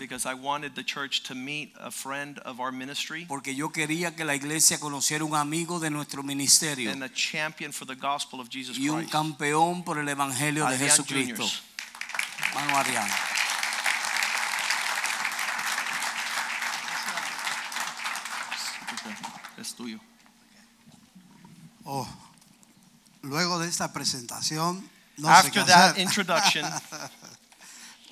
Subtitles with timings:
[0.00, 4.16] Because I wanted the church to meet a friend of our ministry porque yo quería
[4.16, 8.40] que la iglesia conociera un amigo de nuestro ministerio and a champion for the gospel
[8.40, 9.12] of Jesus y un Christ.
[9.12, 11.44] campeón por el evangelio de Adrián Jesucristo.
[11.44, 11.62] Juniors.
[12.54, 13.14] Mano Ariana.
[19.58, 20.00] Es tuyo.
[21.84, 22.06] Oh,
[23.22, 26.02] luego de esta presentación, no sé qué After that hacer.
[26.02, 26.64] introduction,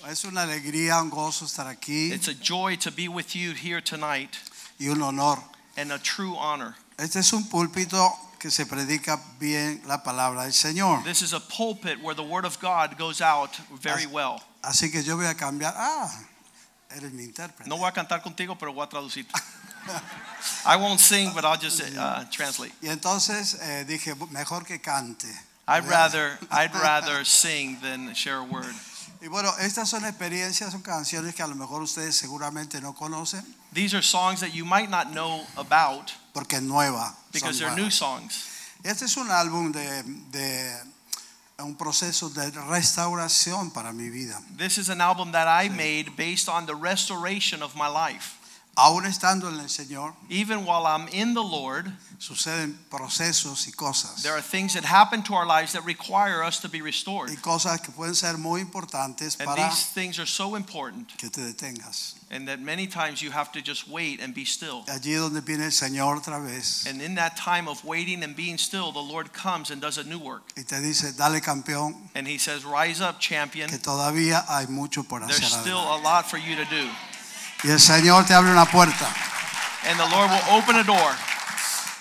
[0.07, 3.80] es una alegría, un gozo estar aquí it's a joy to be with you here
[3.80, 4.37] tonight
[4.79, 5.38] y un honor.
[5.77, 6.74] and a true honor.
[6.98, 11.05] Este es un púlpito que se predica bien la palabra del Señor.
[11.05, 14.43] This is a pulpit where the word of God goes out very well.
[14.63, 15.74] Así que yo voy a cambiar.
[15.77, 16.10] Ah,
[16.90, 17.68] eres mi intérprete.
[17.68, 19.27] No voy a cantar contigo, pero voy a traducir.
[20.66, 22.73] I won't sing, but I'll just uh, translate.
[22.83, 25.29] Y entonces eh, dije, mejor que cante.
[25.66, 28.74] I'd rather I'd rather sing than share a word.
[29.21, 33.45] Y bueno, estas son experiencias, son canciones que a lo mejor ustedes seguramente no conocen
[33.74, 37.07] These are songs that you might not know about porque nueva.
[37.07, 37.77] son because they're nuevas.
[37.85, 38.45] new songs.
[38.85, 40.73] Este es un álbum de, de
[41.59, 44.41] un proceso de restauración para mi vida.
[44.57, 48.37] This is an album that I made based on the restoration of my life.
[48.79, 54.23] Aún estando en el Señor, Even while I'm in the Lord, suceden procesos y cosas.
[54.23, 57.29] there are things that happen to our lives that require us to be restored.
[57.30, 61.29] Y cosas que pueden ser muy importantes And para these things are so important, que
[61.29, 62.15] te detengas.
[62.30, 64.84] and that many times you have to just wait and be still.
[64.88, 68.59] Allí donde viene el Señor otra vez And in that time of waiting and being
[68.59, 70.43] still, the Lord comes and does a new work.
[70.56, 73.69] y te dice, dale campeón, And He says, Rise up, champion.
[73.71, 75.60] que todavía hay mucho por There's hacer.
[75.62, 76.00] still adelante".
[76.00, 76.89] a lot for you to do.
[77.65, 79.09] Y el Señor te abre una puerta.
[79.85, 81.15] And the Lord will open a door.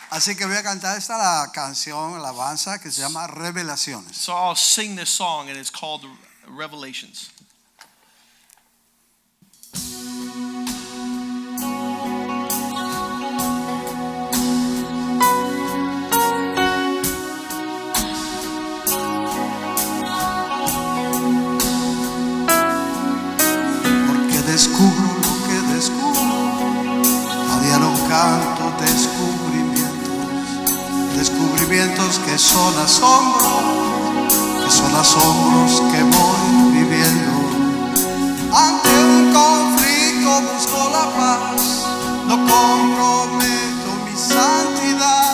[0.09, 4.16] Así que voy a cantar esta la canción, alabanza, que se llama Revelaciones.
[4.16, 6.06] So I'll sing this song, and it's called
[6.47, 7.31] Revelations.
[24.07, 25.06] Porque descubro
[32.37, 34.31] son asombros,
[34.63, 37.31] que son asombros que voy viviendo.
[38.53, 41.85] Ante un conflicto busco la paz,
[42.27, 45.33] no comprometo mi santidad,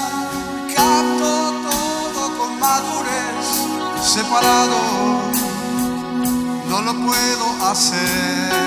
[0.76, 3.48] capto todo con madurez,
[4.02, 4.78] separado
[6.70, 8.63] no lo puedo hacer.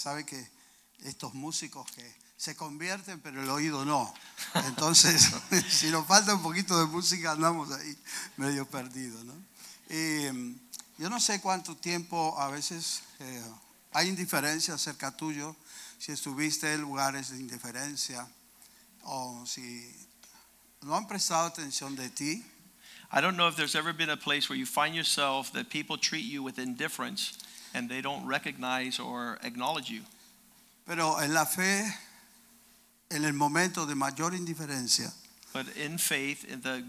[0.00, 0.48] Sabe que
[1.04, 4.14] estos músicos que se convierten, pero el oído no.
[4.66, 5.30] Entonces,
[5.68, 7.98] si nos falta un poquito de música, andamos ahí
[8.38, 9.22] medio perdidos.
[9.26, 9.34] ¿no?
[9.90, 10.56] Eh,
[10.96, 13.44] yo no sé cuánto tiempo a veces eh,
[13.92, 15.54] hay indiferencia acerca tuyo,
[15.98, 18.26] si estuviste en lugares de indiferencia
[19.02, 19.86] o si
[20.80, 22.42] no han prestado atención de ti.
[23.12, 25.98] I don't know if there's ever been a place where you find yourself that people
[25.98, 27.34] treat you with indifference
[27.74, 30.02] and they don't recognize or acknowledge you.
[30.86, 31.84] Pero en la fe,
[33.10, 35.12] en el momento de mayor indiferencia,
[35.52, 36.84] But in faith, in the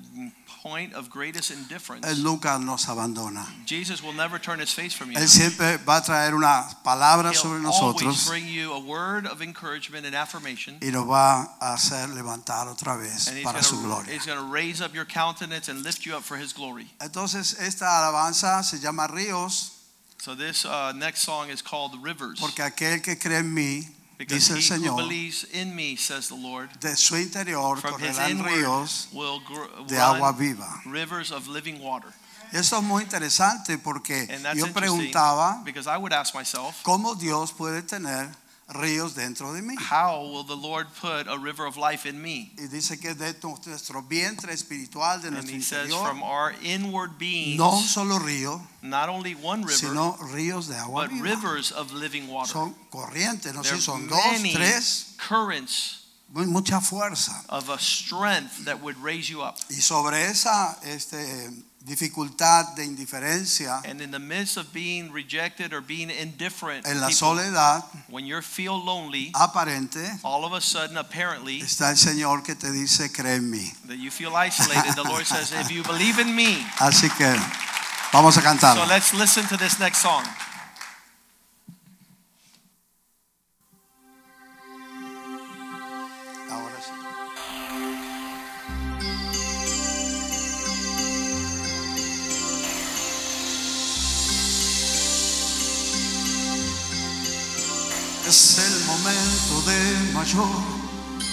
[0.61, 3.43] point of greatest indifference, Él nunca nos abandona.
[3.65, 5.17] Jesus will never turn his face from you.
[5.17, 9.41] Él siempre va a traer una palabra He'll always nosotros bring you a word of
[9.41, 10.77] encouragement and affirmation.
[10.79, 14.13] y nos va a hacer levantar otra vez And he's para su gonna, gloria.
[14.13, 16.87] he's gonna raise up your countenance and lift you up for his glory.
[16.99, 19.70] Entonces esta alabanza se llama Ríos
[20.21, 22.39] So this uh, next song is called Rivers.
[22.39, 23.87] porque aquel que cree en mí,
[24.19, 27.75] Because dice el he who Señor, believes in me, says the Lord, de su interior
[27.77, 30.81] from his correrán inward ríos will gr- de agua run viva.
[30.85, 32.13] rivers of living water.
[32.53, 36.35] Y esto es muy interesante porque And that's yo interesting preguntaba because I would ask
[36.35, 38.29] myself, cómo Dios puede tener
[38.73, 39.75] ríos dentro de mí.
[39.77, 42.51] how will the Lord put a river of life in me?
[42.57, 46.53] Y dice que de nuestro vientre espiritual, de And nuestro he says, interior, from our
[46.63, 51.23] inward beings, no solo río, not only one river, sino ríos de agua but viva.
[51.23, 52.51] rivers of living water.
[52.51, 56.01] Son corrientes, no sé, son dos, tres, currents
[56.33, 57.33] mucha fuerza.
[57.49, 59.57] of a strength that would raise you up.
[59.69, 61.17] Y sobre esa este,
[61.83, 67.07] dificultad de indiferencia And in the midst of being rejected or being indifferent, en la
[67.07, 72.43] people, soledad when you feel lonely, aparente, all of a sudden, apparently, está el Señor
[72.43, 73.71] que te dice, cree en mí.
[73.87, 77.35] that you feel isolated, the Lord says, if you believe in me, Así que
[78.13, 78.75] vamos a cantar.
[78.77, 80.23] so let's listen to this next song.
[98.31, 100.47] Es el momento de mayor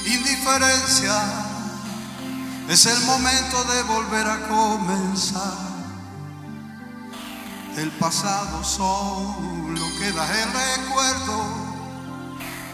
[0.04, 1.14] indiferencia.
[2.68, 5.58] Es el momento de volver a comenzar.
[7.76, 11.44] El pasado solo queda el recuerdo.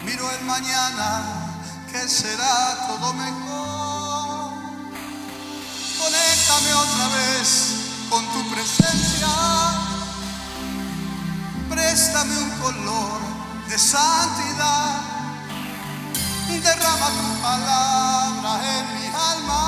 [0.03, 1.21] Miro el mañana
[1.91, 4.53] que será todo mejor.
[5.99, 7.75] Conéctame otra vez
[8.09, 9.27] con tu presencia.
[11.69, 13.34] Préstame un color
[13.69, 15.01] de santidad.
[16.63, 19.61] Derrama tu palabra en mi alma.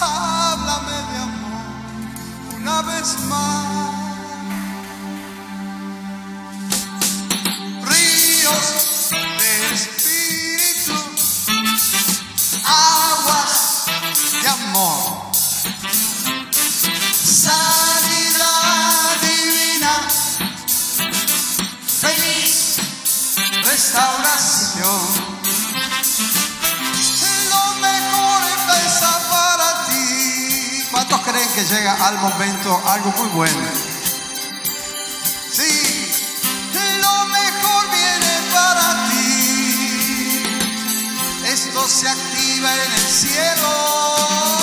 [0.00, 1.60] Háblame de amor
[2.56, 3.90] una vez más.
[7.82, 10.96] Ríos de espíritu,
[12.64, 13.86] aguas
[14.42, 15.30] de amor,
[31.64, 33.68] llega al momento algo muy bueno?
[35.52, 36.10] Sí,
[37.00, 40.42] lo mejor viene para ti.
[41.44, 44.59] Esto se activa en el cielo.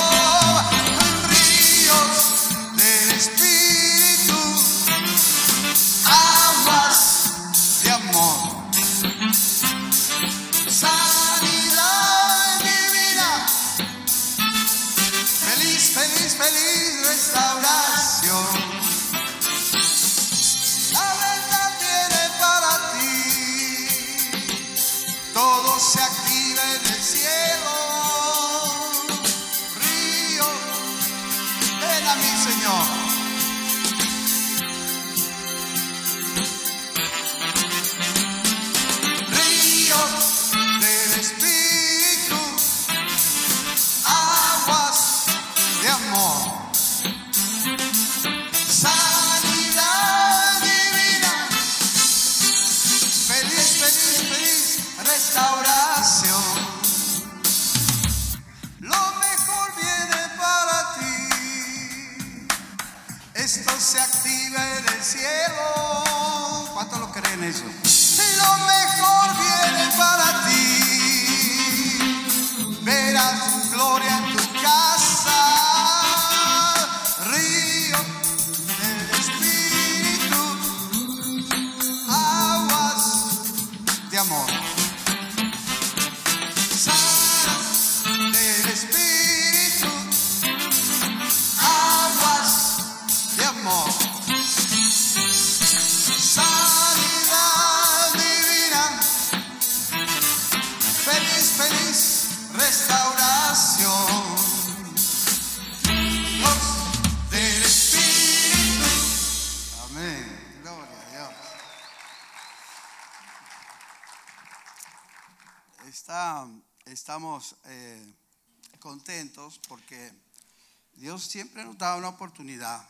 [121.17, 122.85] Dios siempre nos da una oportunidad.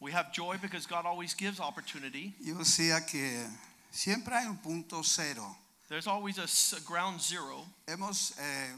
[0.00, 2.34] We have joy because God always gives opportunity.
[2.40, 3.46] Yo decía que
[3.92, 5.56] siempre hay un punto cero.
[5.88, 7.64] There's always a, ground zero.
[7.86, 8.74] Hemos, eh,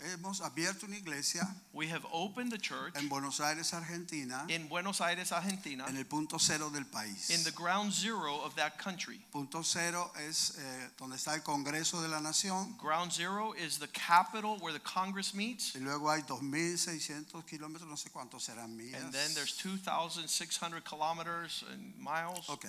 [0.00, 5.00] hemos abierto una iglesia We have opened the church en Buenos Aires, Argentina, in Buenos
[5.00, 7.30] Aires, Argentina, en el punto cero del país.
[7.30, 9.20] in the ground zero of that country.
[9.32, 13.88] Punto cero es eh, donde está el Congreso de la Nación Ground zero is the
[13.88, 15.74] capital where the Congress meets.
[15.74, 19.02] y luego hay 2.600 kilómetros, no sé cuántos serán millas.
[19.02, 22.48] And then there's 2,600 kilometers and miles.
[22.48, 22.66] Ok.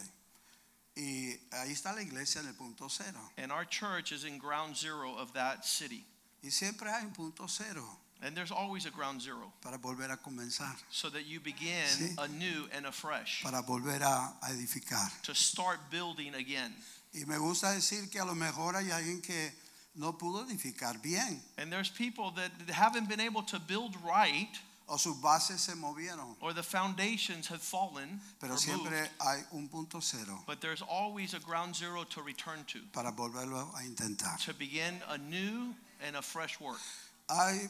[0.95, 3.19] Y ahí está la iglesia en el punto cero.
[3.37, 6.05] And our church is in ground zero of that city.
[6.43, 7.85] Y siempre hay un punto cero
[8.21, 12.15] And there's always a ground zero para volver a comenzar, so that you begin Sí.
[12.17, 15.09] anew and afresh para volver a, edificar.
[15.23, 16.73] to start building again.
[17.13, 19.51] Y me gusta decir que a lo mejor hay alguien que
[19.95, 24.49] no pudo edificar bien And there's people that haven't been able to build right
[24.89, 28.91] o sus bases se movieron, or the foundations have fallen pero or moved,
[29.21, 33.71] hay un punto cero but there's always a ground zero to return to para volverlo
[33.77, 34.37] a intentar.
[34.43, 35.73] to begin a new
[36.05, 36.79] and a fresh work.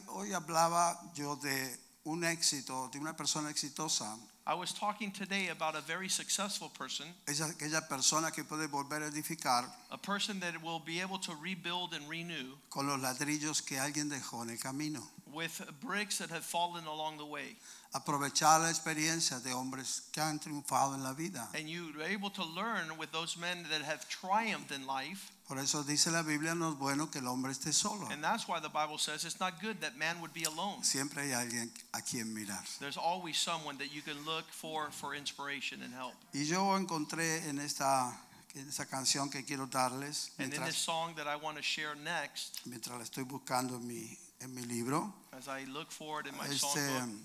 [0.08, 5.76] Hoy hablaba yo de un éxito, de una persona exitosa, I was talking today about
[5.76, 10.60] a very successful person, es aquella persona que puede volver a edificar a person that
[10.62, 14.58] will be able to rebuild and renew con los ladrillos que alguien dejó en el
[14.58, 15.08] camino.
[15.32, 17.56] With bricks that have fallen along the way.
[17.92, 21.48] Aprovechar la experiencia de hombres que han triunfado en la vida.
[21.54, 25.32] And you're able to learn with those men that have triumphed in life.
[25.50, 28.06] Por eso dice la Biblia, no es bueno que el hombre esté solo.
[28.12, 30.84] And that's why the Bible says it's not good that man would be alone.
[30.84, 32.62] Siempre hay alguien a quien mirar.
[32.78, 36.14] There's always someone that you can look for for inspiration and help.
[36.32, 38.16] Y yo encontré en esta,
[38.54, 41.96] en esta canción que quiero darles, And in this song that I want to share
[41.96, 46.34] next, mientras la estoy buscando en mi, en mi libro, as I look forward in
[46.36, 47.18] my este, songbook,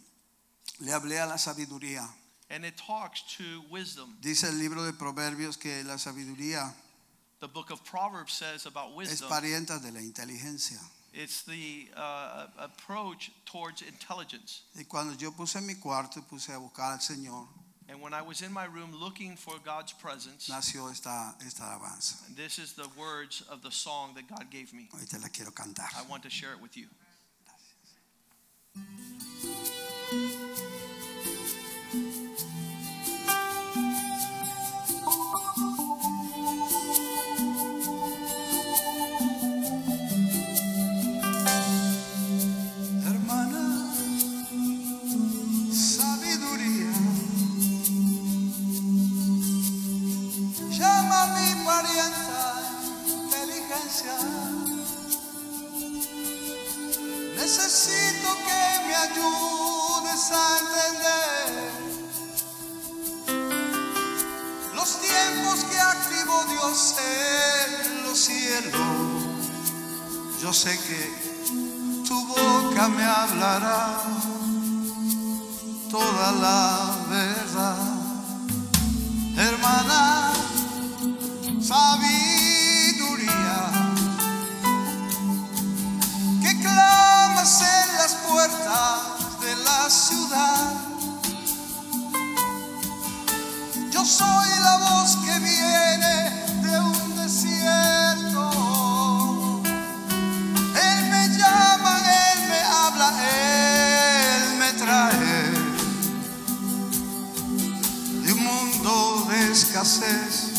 [0.82, 2.08] le hablé a la sabiduría.
[2.50, 4.18] and it talks to wisdom.
[4.22, 6.74] Dice el libro de Proverbios que la sabiduría
[7.40, 10.80] The book of Proverbs says about es wisdom, parienta de la inteligencia.
[11.14, 14.64] it's the uh, approach towards intelligence.
[14.76, 17.48] Y cuando yo puse en mi cuarto y puse a buscar al Señor,
[17.88, 22.16] And when I was in my room looking for God's presence, nació esta, esta alabanza.
[22.36, 24.90] this is the words of the song that God gave me.
[24.92, 25.88] Hoy te la quiero cantar.
[25.96, 26.88] I want to share it with you.
[28.76, 29.95] Música
[59.06, 61.50] ayudes a entender
[64.74, 68.82] los tiempos que activó Dios en los cielos.
[70.42, 71.02] Yo sé que
[72.08, 74.02] tu boca me hablará
[75.90, 77.78] toda la verdad.
[79.38, 80.32] Hermana,
[81.62, 82.35] sabiduría,
[88.48, 90.72] de la ciudad.
[93.90, 96.30] Yo soy la voz que viene
[96.62, 98.52] de un desierto.
[100.76, 105.52] Él me llama, Él me habla, Él me trae
[108.26, 110.52] de un mundo de escasez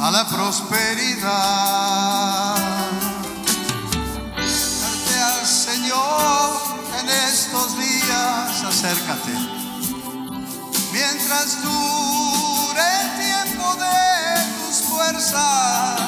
[0.00, 1.32] a la prosperidad.
[4.80, 6.71] Darte al Señor
[8.82, 9.32] acércate.
[10.92, 16.00] Mientras dure el tiempo de tus fuerzas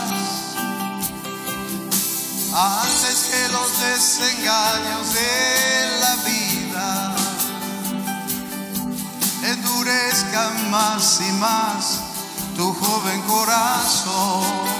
[2.53, 7.15] antes que los desengaños de la vida
[9.45, 12.01] endurezcan más y más
[12.57, 14.74] tu joven corazón.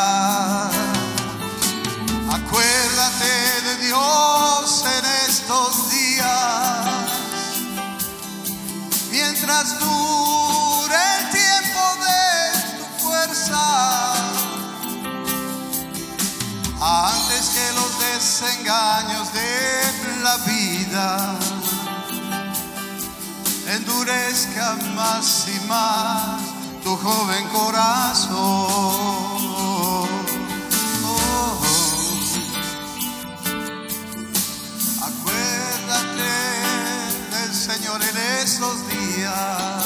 [2.32, 6.86] Acuérdate de Dios en estos días,
[9.12, 12.24] mientras dure el tiempo de
[12.78, 14.14] tu fuerza,
[16.80, 19.52] antes que los desengaños de
[20.24, 21.40] la vida
[23.68, 26.43] endurezca más y más
[26.84, 28.36] tu joven corazón.
[31.06, 31.58] Oh,
[35.02, 36.34] Acuérdate
[37.32, 39.84] del Señor en estos días.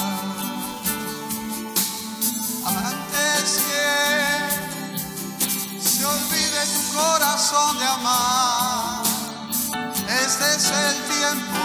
[2.65, 3.89] Antes que
[5.79, 9.03] se olvide tu corazón de amar.
[10.25, 11.63] Este es el tiempo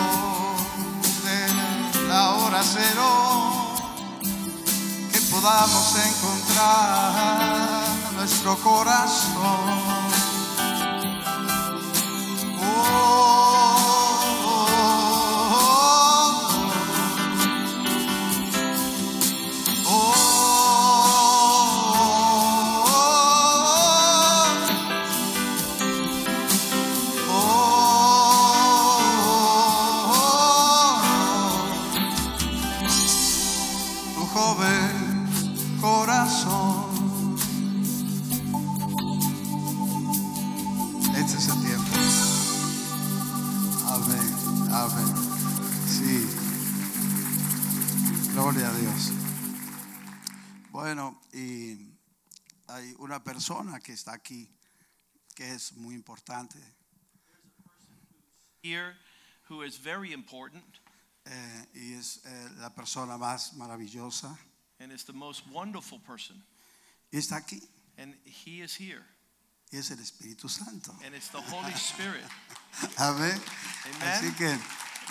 [1.24, 3.61] de la hora cero
[5.32, 9.32] podamos encontrar nuestro corazón.
[12.60, 13.51] Oh,
[48.32, 49.10] Gloria a Dios.
[50.70, 51.76] Bueno, y
[52.68, 54.48] hay una persona que está aquí
[55.34, 56.58] que es muy importante.
[58.62, 58.96] Here,
[59.50, 60.64] who is very important
[61.26, 64.38] eh, y es eh, la persona más maravillosa.
[64.80, 66.42] and is the most wonderful person.
[67.12, 67.62] Y está aquí.
[67.98, 69.04] And he is here.
[69.70, 70.92] Y es el Espíritu Santo.
[71.04, 72.24] And it's the Holy Spirit.
[72.98, 73.40] Amén.
[74.00, 74.58] Así que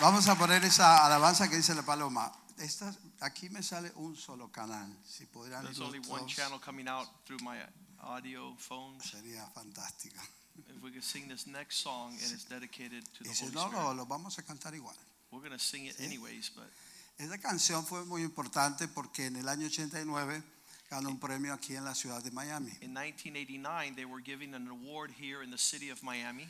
[0.00, 2.32] vamos a poner esa alabanza que dice la paloma.
[2.62, 4.88] Esta, aquí me sale un solo canal.
[5.04, 7.58] Si pudieran There's only one channel coming out through my
[8.00, 9.02] audio phones.
[9.04, 10.20] sería fantástico.
[10.68, 13.54] If we could sing this next song and it's dedicated to the Y si Holy
[13.54, 13.82] no, Spirit.
[13.84, 14.94] lo, lo vamos a cantar igual.
[15.32, 16.04] We're going to sing it Sí.
[16.04, 16.70] anyways, but
[17.40, 20.42] canción fue muy importante porque en el año 89
[20.90, 24.68] ganó un premio aquí en la ciudad de Miami, in 1989 they were giving an
[24.68, 26.46] award here in the city of Miami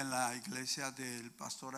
[0.00, 1.76] en la iglesia del pastor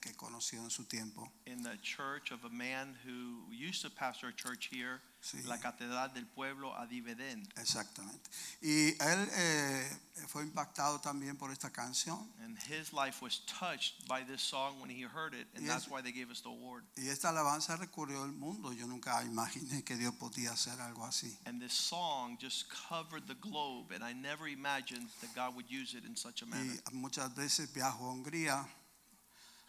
[0.00, 1.30] que conoció en su tiempo.
[1.46, 5.40] in the church of a man who used to pastor a church here, Sí.
[5.44, 7.48] La Catedral del Pueblo Adiveden.
[7.56, 8.28] Exactamente.
[8.60, 12.28] Y él eh, fue impactado también por esta canción.
[12.40, 15.68] And his life was touched by this song when he heard it, and Yes.
[15.74, 16.82] that's why they gave us the award.
[16.96, 18.72] Y esta alabanza recorrió el mundo.
[18.72, 21.38] Yo nunca imaginé que Dios podía hacer algo así.
[21.46, 25.94] And this song just covered the globe, and I never imagined that God would use
[25.96, 26.74] it in such a manner.
[26.90, 28.66] Y muchas veces viajo a Hungría,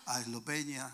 [0.07, 0.91] a Eslovenia,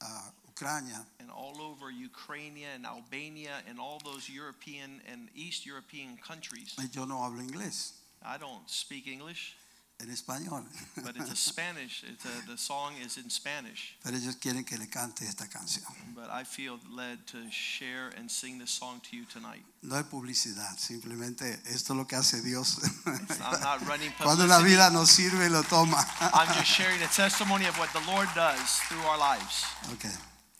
[0.00, 1.04] a Ucrania.
[1.18, 6.74] And all over Ukraine and Albania and all those European and East European countries.
[6.92, 9.56] Yo no hablo inglés, I don't speak English,
[10.00, 10.64] en español.
[11.02, 12.04] but it's a Spanish.
[12.06, 13.96] It's a, the song is in Spanish.
[14.02, 15.84] Pero ellos quieren que le cante esta canción.
[16.14, 19.64] But I feel led to share and sing this song to you tonight.
[19.82, 22.78] No es publicidad, simplemente esto es lo que hace Dios.
[23.06, 25.98] I'm not running Cuando la vida nos sirve, lo toma.
[26.20, 29.64] I'm just sharing a testimony of what the Lord does through our lives.
[29.92, 30.06] Ok,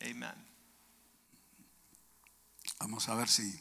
[0.05, 0.35] Amen.
[2.79, 3.59] vamos a ver si.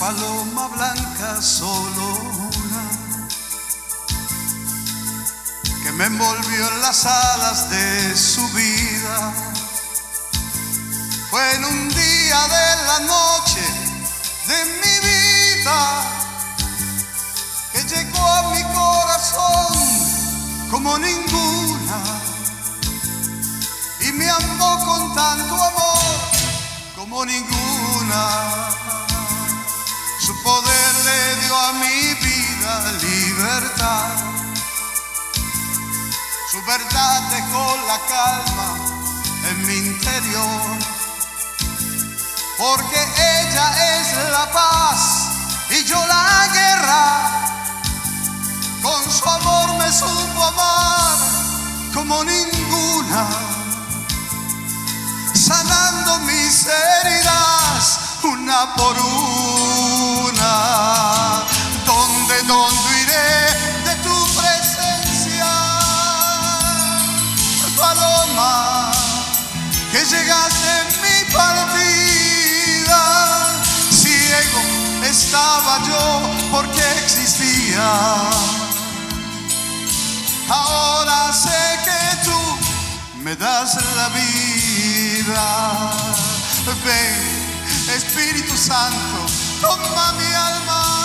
[0.00, 2.84] Paloma blanca, solo una,
[5.84, 9.57] que me envolvió en las alas de su vida.
[11.30, 13.60] Fue en un día de la noche
[14.46, 16.02] de mi vida
[17.72, 21.98] que llegó a mi corazón como ninguna
[24.00, 25.98] y me amó con tanto amor
[26.96, 28.70] como ninguna.
[30.24, 34.16] Su poder le dio a mi vida libertad.
[36.50, 38.98] Su verdad dejó la calma
[39.50, 40.78] en mi interior,
[42.58, 45.28] porque ella es la paz
[45.70, 47.30] y yo la guerra.
[48.82, 51.16] Con su amor me supo amar
[51.94, 53.26] como ninguna,
[55.34, 58.96] sanando mis heridas una por
[60.28, 60.54] una.
[61.86, 65.46] ¿Dónde, dónde iré de tu presencia?
[67.76, 68.90] Paloma,
[69.92, 72.17] que llegaste en mi partida.
[73.90, 74.60] Ciego
[75.04, 76.20] estaba yo
[76.50, 77.90] porque existía.
[80.48, 82.40] Ahora sé que tú
[83.22, 85.92] me das la vida.
[86.84, 89.26] Ven, Espíritu Santo,
[89.60, 90.98] toma mi alma.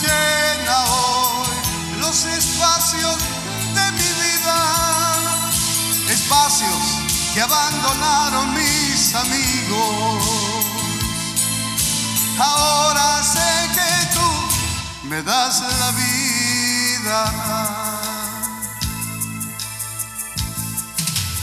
[0.00, 1.48] Llena hoy
[2.00, 3.16] los espacios
[3.74, 4.58] de mi vida.
[6.08, 7.07] Espacios
[7.38, 10.24] que abandonaron mis amigos.
[12.36, 17.20] Ahora sé que tú me das la vida.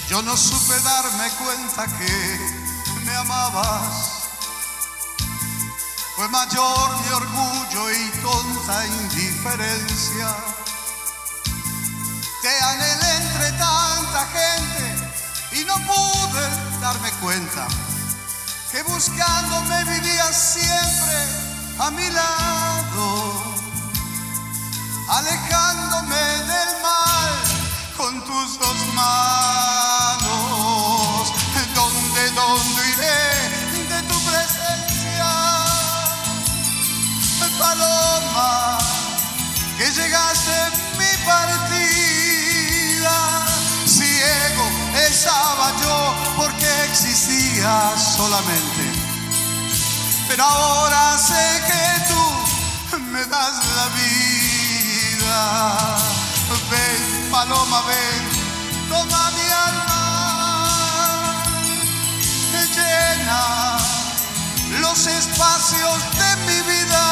[0.10, 2.40] Yo no supe darme cuenta que
[3.06, 4.28] me amabas.
[6.18, 10.36] Fue mayor mi orgullo y tonta indiferencia.
[12.42, 15.05] Te anhelé entre tanta gente
[15.56, 16.50] y no pude
[16.82, 17.68] darme cuenta
[18.72, 21.18] que buscándome vivías siempre
[21.80, 23.56] a mi lado
[25.10, 27.34] alejándome del mal
[27.96, 30.26] con tus dos manos.
[31.74, 33.22] ¿Dónde, dónde iré
[33.90, 35.32] de tu presencia?
[37.60, 38.78] Paloma,
[39.78, 41.85] que llegaste en mi partida.
[45.16, 45.98] Estaba yo
[46.36, 48.84] porque existía solamente.
[50.28, 52.22] Pero ahora sé que tú
[53.00, 55.38] me das la vida.
[56.70, 58.24] Ven, paloma, ven,
[58.90, 60.02] toma mi alma.
[62.76, 63.78] Llena
[64.82, 67.06] los espacios de mi vida.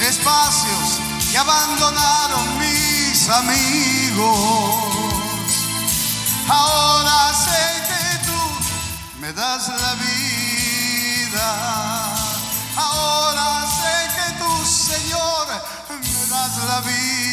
[0.00, 0.98] Espacios
[1.30, 4.91] que abandonaron mis amigos.
[6.52, 8.40] Ahora sé que tú
[9.20, 11.48] me das la vida.
[12.76, 15.46] Ahora sé que tú, Señor,
[15.88, 17.32] me das la vida.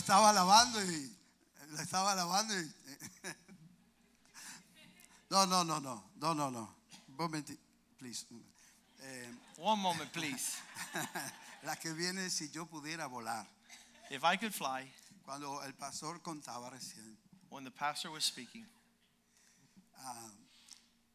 [0.00, 1.16] Estaba, lavando y
[1.68, 2.64] lo estaba lavando y
[5.30, 6.76] no, no, no, no, no, no, no.
[7.08, 7.60] Un momentito,
[7.98, 8.26] please.
[9.00, 10.56] Eh, One moment, please.
[11.62, 13.46] la que viene si yo pudiera volar.
[14.10, 14.90] If I could fly,
[15.24, 17.16] Cuando el pastor contaba recién,
[17.50, 18.66] when the pastor was speaking,
[19.98, 20.30] ah,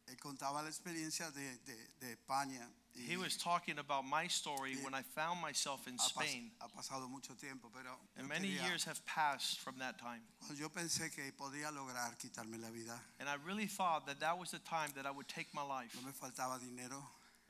[0.08, 2.70] él contaba la experiencia de, de, de España.
[2.96, 6.52] He was talking about my story when I found myself in Spain.
[6.60, 10.22] ha pasado mucho tiempo, pero And many years have passed from that time.
[10.58, 13.00] yo pensé que podía lograr quitarme la vida.
[13.20, 15.96] And I really thought that that was the time that I would take my life.
[15.96, 17.04] No me faltaba dinero,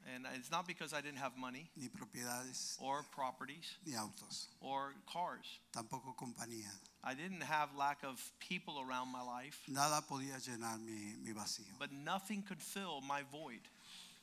[0.07, 4.93] And it's not because I didn't have money ni propiedades, or properties ni autos, or
[5.11, 5.45] cars.
[5.75, 6.69] tampoco compañía.
[7.03, 11.73] I didn't have lack of people around my life, Nada podía llenar mi, mi vacío.
[11.79, 13.61] but nothing could fill my void.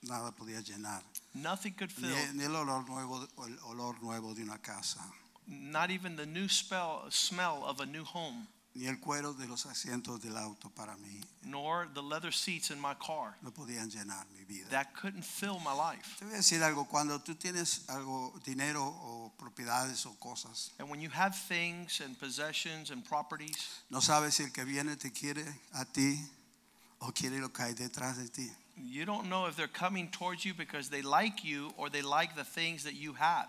[0.02, 1.02] Nada podía llenar.
[1.34, 5.00] Nothing could Ni, fill, ni el olor nuevo, el olor nuevo de una casa,
[5.46, 9.64] not even the new spell, smell of a new home, ni el cuero de los
[9.66, 11.20] asientos del auto para mí.
[11.44, 13.36] nor the leather seats in my car.
[13.42, 14.68] No podían llenar mi vida.
[14.70, 16.16] That couldn't fill my life.
[16.18, 20.90] Te voy a decir algo, cuando tú tienes algo, dinero o propiedades o cosas, And
[20.90, 23.56] when you have things and possessions and properties,
[23.88, 26.18] no sabes si el que viene te quiere a ti
[26.98, 28.50] o quiere lo que hay detrás de ti.
[28.84, 32.34] You don't know if they're coming towards you because they like you or they like
[32.36, 33.48] the things that you have.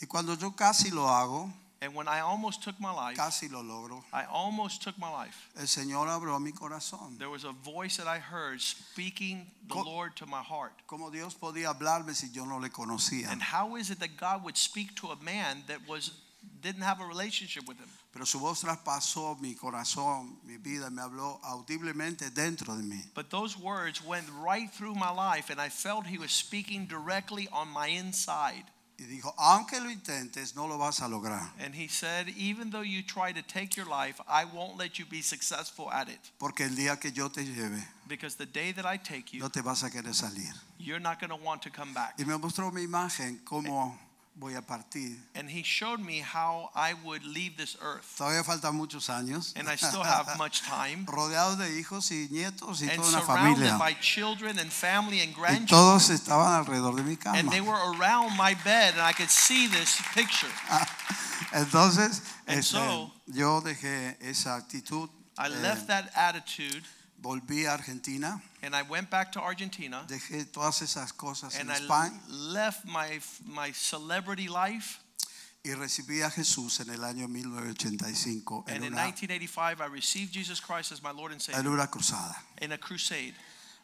[0.00, 1.50] Y cuando yo casi lo hago,
[1.82, 5.50] And when I almost took my life, casi lo logro, I almost took my life.
[5.58, 7.18] el Señor abrió mi corazón.
[7.18, 10.72] There was a voice that I heard speaking the Co- Lord to my heart.
[10.88, 13.30] ¿Cómo Dios podía hablarme si yo no le conocía?
[13.30, 16.12] And how is it that God would speak to a man that was
[16.60, 17.88] didn't have a relationship with him.
[18.12, 23.02] Pero su voz traspasó mi corazón, mi vida, me habló audiblemente dentro de mí.
[23.14, 27.48] But those words went right through my life, and I felt he was speaking directly
[27.52, 28.64] on my inside.
[28.96, 31.50] Y dijo, aunque lo intentes, no lo vas a lograr.
[31.58, 35.04] And he said, Even though you try to take your life, I won't let you
[35.04, 36.20] be successful at it.
[36.38, 39.48] Porque el día que yo te lleve, Because the day that I take you, no
[39.48, 40.54] te vas a querer salir.
[40.78, 42.14] you're not going to want to come back.
[42.20, 43.98] Y me mostró mi imagen, cómo
[44.36, 45.16] voy a partir.
[45.34, 48.16] And he showed me how I would leave this earth.
[48.18, 49.52] Todavía faltan muchos años.
[49.56, 51.06] And I still have much time.
[51.06, 53.78] Rodeado de hijos y nietos y And toda una surrounded familia.
[53.78, 55.68] by children and family and Y grandchildren.
[55.68, 57.38] todos estaban alrededor de mi cama.
[57.38, 60.50] And they were around my bed, and I could see this picture.
[61.52, 65.08] Entonces, And este, so- yo dejé esa actitud.
[65.38, 66.82] I eh, left that attitude,
[67.24, 71.70] volví a Argentina, and I went back to Argentina, dejé todas esas cosas en and
[71.70, 75.00] I España left my my celebrity life.
[75.64, 80.32] y recibí a Jesús en el año 1985 en And in una, 1985, I received
[80.32, 82.36] Jesus Christ as my Lord and en Savior una cruzada.
[82.60, 83.34] in a crusade.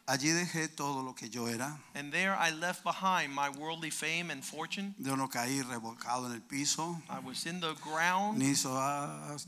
[0.07, 1.79] Allí dejé todo lo que yo era.
[1.95, 4.95] And there I left behind my worldly fame and fortune.
[4.99, 8.55] Yo no caí en el piso, I was in the ground, ni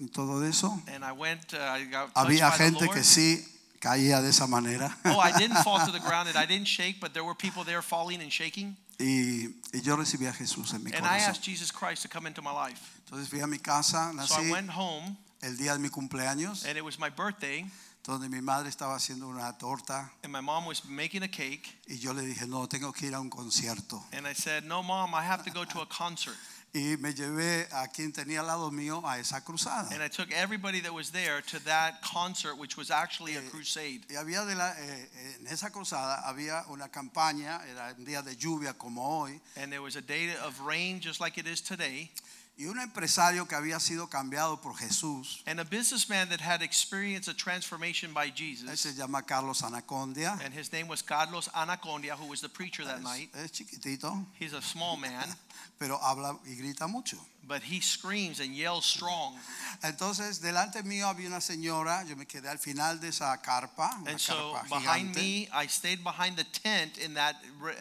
[0.08, 0.80] todo eso.
[0.86, 1.52] and I went.
[1.52, 3.44] Uh, I got Había gente que sí
[3.82, 4.96] caía de esa manera.
[5.04, 7.64] Oh, I didn't fall to the ground, and I didn't shake, but there were people
[7.64, 8.76] there falling and shaking.
[9.00, 11.28] y, y yo recibí a Jesús en mi And I corazón.
[11.30, 12.80] asked Jesus Christ to come into my life.
[13.04, 16.64] Entonces fui a mi casa, So I nací went home, el día de mi cumpleaños,
[16.64, 17.64] and it was my birthday,
[18.04, 21.68] donde mi madre estaba haciendo una torta and my mom was making a cake.
[21.88, 24.00] y yo le dije, no, tengo que ir a un concierto.
[24.12, 26.36] And I said, No, mom, I have to go to a concert.
[26.74, 29.90] Y me llevé a quien tenía al lado mío a esa cruzada.
[29.92, 34.06] And I took everybody that was there to that concert, which was actually a crusade.
[34.08, 38.22] Y había de la, eh, eh, en esa cruzada había una campaña, era un día
[38.22, 41.60] de lluvia como hoy, And there was a day of rain, just like it is
[41.62, 42.10] today.
[42.58, 47.28] y un empresario que había sido cambiado por Jesús, And a businessman that had experienced
[47.28, 48.80] a transformation by él Jesus.
[48.80, 52.98] se llama Carlos Anacondia, And his name was Carlos Anacondia, who was the preacher that
[52.98, 53.30] es, night.
[53.34, 55.24] es chiquitito, He's a small man,
[55.78, 57.16] pero habla y grita mucho.
[57.44, 59.36] but he screams and yells strong.
[59.82, 64.12] Entonces, delante mío había una señora, yo me quedé al final de esa carpa, una
[64.12, 65.20] And so carpa behind gigante.
[65.20, 67.34] me, I stayed behind the tent in that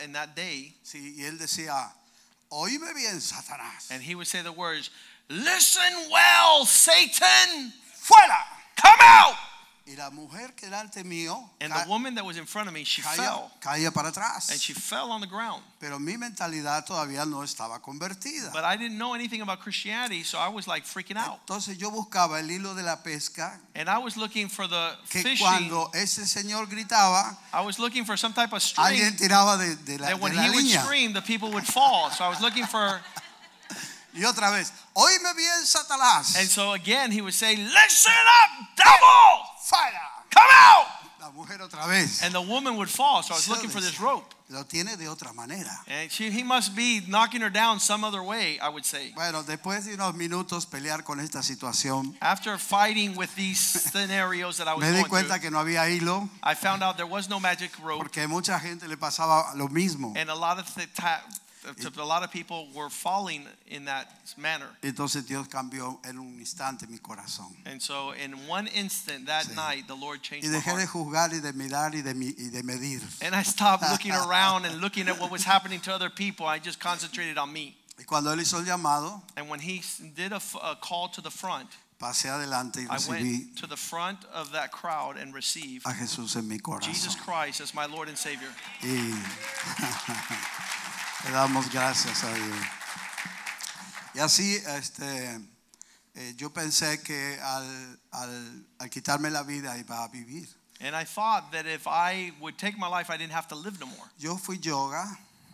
[0.03, 1.91] in that day, Sí, y él decía,
[2.49, 4.89] oíme bien, Satanás, and he would say the words,
[5.29, 8.43] "Listen well, Satan, fuera.
[8.75, 9.35] come out!"
[9.83, 12.83] Y la mujer que delante mío And the woman that was in front of me,
[12.83, 14.51] she caía, fell, caía para atrás.
[14.51, 15.63] and she fell on the ground.
[15.79, 18.51] Pero mi mentalidad todavía no estaba convertida.
[18.53, 21.39] But I didn't know anything about Christianity, so I was like freaking out.
[21.47, 25.23] Entonces yo buscaba el hilo de la pesca And I was looking for the que
[25.23, 25.37] fishing.
[25.45, 29.75] cuando ese señor gritaba, I was looking for some type of string alguien tiraba de,
[29.77, 32.11] de la, that de when la he would scream, the people would fall.
[32.11, 33.01] So I was looking for,
[34.13, 36.35] Y otra vez, oíme bien, Satanás.
[36.37, 38.11] and so again he would say, "Listen
[38.43, 40.25] up, devil, Fuera.
[40.29, 40.87] come out!"
[41.21, 42.23] La mujer otra vez.
[42.23, 43.21] And the woman would fall.
[43.21, 44.25] So I was looking for this rope.
[44.49, 45.69] Lo tiene de otra manera.
[45.87, 49.13] And she, he must be knocking her down some other way, I would say.
[49.15, 53.59] Bueno, después de unos minutos pelear con esta situación, After fighting with these
[53.91, 56.97] scenarios that I was me di cuenta through, que no había hilo, I found out
[56.97, 60.13] there was no magic rope, porque mucha gente le pasaba lo mismo.
[60.17, 64.07] and a lot of the ta- to a lot of people were falling in that
[64.37, 64.67] manner.
[64.81, 67.55] Entonces Dios cambió en un instante mi corazón.
[67.65, 69.55] And so, in one instant that Sí.
[69.55, 72.33] night, the Lord changed Y my dejé de juzgar y de mirar y de, mi-
[72.37, 73.01] y de medir.
[73.21, 76.45] And I stopped looking around and looking at what was happening to other people.
[76.45, 77.77] I just concentrated on me.
[77.97, 79.83] Y cuando él hizo el llamado, And when he
[80.15, 81.69] did a call to the front,
[81.99, 85.93] pasé adelante y I recibí went to the front of that crowd and received a
[85.93, 87.15] Jesús en mi Jesus.
[87.15, 88.49] Christ as my Lord and Savior.
[88.81, 89.13] Y
[91.25, 92.57] le damos gracias a Dios.
[94.13, 95.39] Y así, este,
[96.15, 100.47] eh, yo pensé que al, al- al quitarme la vida iba a vivir.
[100.81, 103.79] And I thought that if I would take my life, I didn't have to live
[103.79, 104.09] no more.
[104.17, 105.05] Yo fui yoga,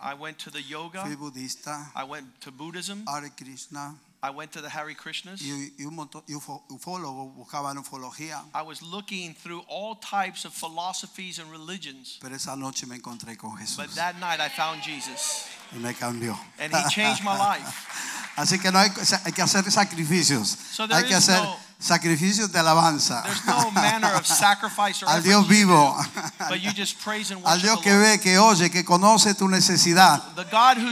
[0.02, 1.04] I went to the yoga.
[1.06, 5.42] fui budista, I went to Buddhism, Hare Krishna I went to the Hare Krishnas.
[5.42, 8.44] y, y un montón, y ufólogos buscaban ufología.
[8.54, 12.18] I was looking through all types of philosophies and religions.
[12.20, 15.46] Pero esa noche me encontré con Jesús But that night I found Jesus.
[15.74, 16.38] Y me cambió.
[16.60, 17.66] And he changed my life.
[18.38, 18.92] Así que no hay,
[19.26, 20.56] hay que hacer sacrificios.
[20.72, 23.24] So hay que hacer no- sacrificios de alabanza.
[23.48, 25.98] No manner of sacrifice or Al Dios vivo.
[26.14, 29.48] do, but you just praise and Al Dios que ve, que oye, que conoce tu
[29.48, 30.22] necesidad.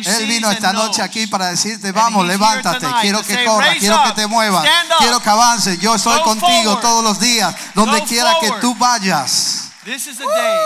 [0.05, 4.11] Él vino esta noche aquí para decirte, vamos, levántate, quiero que say, "Raise quiero que
[4.13, 5.79] te muevas, quiero que avances.
[5.79, 9.69] Yo estoy go contigo forward, todos los días, donde quiera que tú vayas.
[9.83, 10.57] This is the day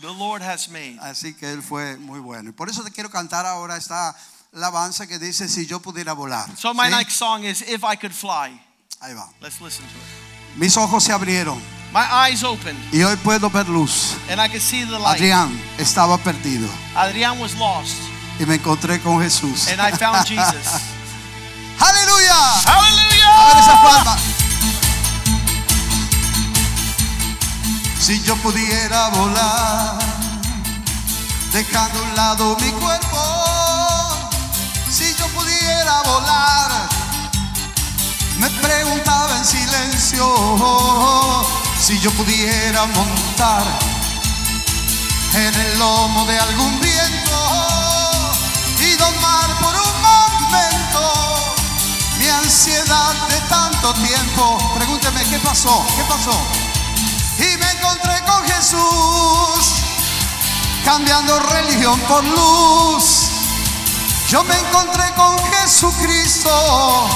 [0.00, 0.98] the Lord has made.
[1.00, 2.50] Así que Él fue muy bueno.
[2.50, 4.14] Y por eso te quiero cantar ahora esta
[4.54, 6.46] alabanza que dice si yo pudiera volar.
[6.56, 6.96] So my ¿Sí?
[6.96, 8.60] next song is If I Could Fly.
[9.00, 9.28] Ahí va.
[9.40, 10.56] Let's listen to it.
[10.58, 11.60] Mis ojos se abrieron
[11.92, 14.16] My eyes opened y hoy puedo ver luz.
[14.28, 15.16] and I could see the light.
[15.16, 17.96] Adrián estaba perdido Adrian was lost
[18.38, 19.68] y me encontré con Jesús.
[19.68, 20.66] and I found Jesus.
[21.80, 22.62] Aleluya.
[22.66, 24.49] A
[28.00, 29.98] Si yo pudiera volar,
[31.52, 33.18] dejando a un lado mi cuerpo,
[34.90, 36.88] si yo pudiera volar,
[38.38, 40.26] me preguntaba en silencio,
[41.78, 43.64] si yo pudiera montar
[45.34, 47.38] en el lomo de algún viento
[48.80, 51.54] y domar por un momento
[52.18, 54.72] mi ansiedad de tanto tiempo.
[54.74, 55.84] Pregúnteme, ¿qué pasó?
[55.96, 56.69] ¿Qué pasó?
[57.40, 59.82] Y me encontré con Jesús,
[60.84, 63.30] cambiando religión por luz.
[64.28, 67.08] Yo me encontré con Jesucristo,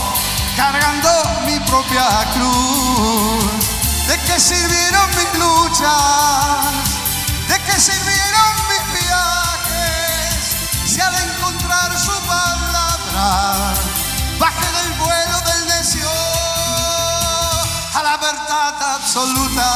[0.57, 1.11] cargando
[1.45, 3.45] mi propia cruz.
[4.09, 6.75] ¿De qué sirvieron mis luchas?
[7.47, 10.57] ¿De qué sirvieron mis viajes?
[10.87, 13.75] Si al encontrar su palabra,
[14.39, 16.34] bajé del vuelo del a
[18.05, 19.67] la verdad absoluta.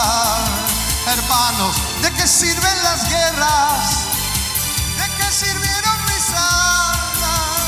[1.07, 4.05] Hermanos, ¿de qué sirven las guerras?
[4.99, 7.65] ¿De qué sirvieron mis alas?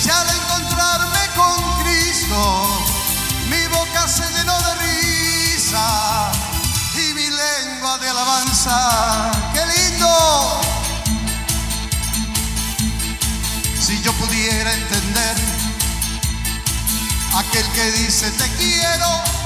[0.00, 2.40] Si al encontrarme con Cristo,
[3.50, 6.30] mi boca se llenó de risa
[6.94, 9.32] y mi lengua de alabanza.
[9.52, 10.60] ¡Qué lindo!
[13.84, 15.36] Si yo pudiera entender
[17.34, 19.39] aquel que dice te quiero,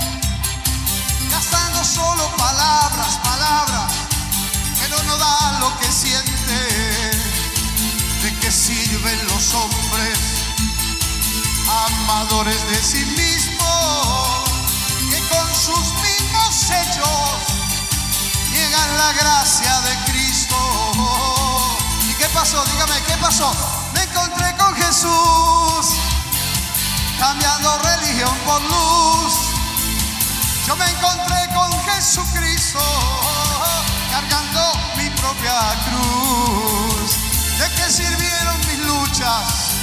[1.54, 3.92] gastando solo palabras, palabras,
[4.80, 6.30] pero no da lo que siente.
[8.22, 10.18] ¿De qué sirven los hombres
[11.86, 14.50] amadores de sí mismos
[15.10, 17.36] que con sus mismos hechos
[18.50, 20.56] niegan la gracia de Cristo?
[22.08, 22.64] ¿Y qué pasó?
[22.64, 23.52] Dígame, ¿qué pasó?
[23.92, 25.96] Me encontré con Jesús
[27.18, 29.43] cambiando religión por luz.
[30.66, 32.80] Yo me encontré con Jesucristo
[34.10, 35.52] cargando mi propia
[35.84, 37.18] cruz.
[37.58, 39.74] ¿De qué sirvieron mis luchas?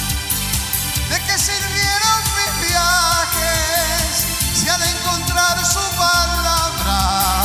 [1.08, 4.26] ¿De qué sirvieron mis viajes?
[4.54, 7.44] Si al encontrar su palabra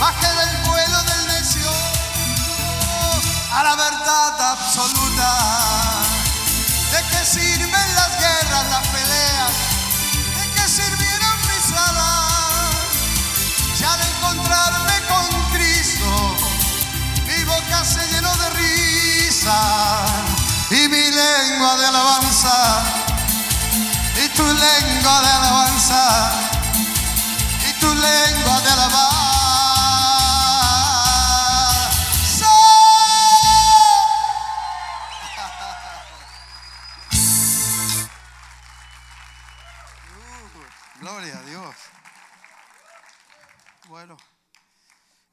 [0.00, 1.70] bajé del vuelo del necio
[3.52, 5.63] a la verdad absoluta.
[14.24, 16.36] Encontrarme con Cristo,
[17.26, 20.06] mi boca se llenó de risa
[20.70, 22.82] y mi lengua de alabanza,
[24.24, 26.32] y tu lengua de alabanza,
[27.68, 29.33] y tu lengua de alabanza.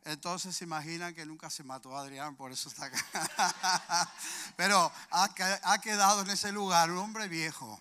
[0.04, 4.12] Entonces se imaginan que nunca se mató a Adrián, por eso está acá.
[4.58, 7.80] Pero ha, que- ha quedado en ese lugar un hombre viejo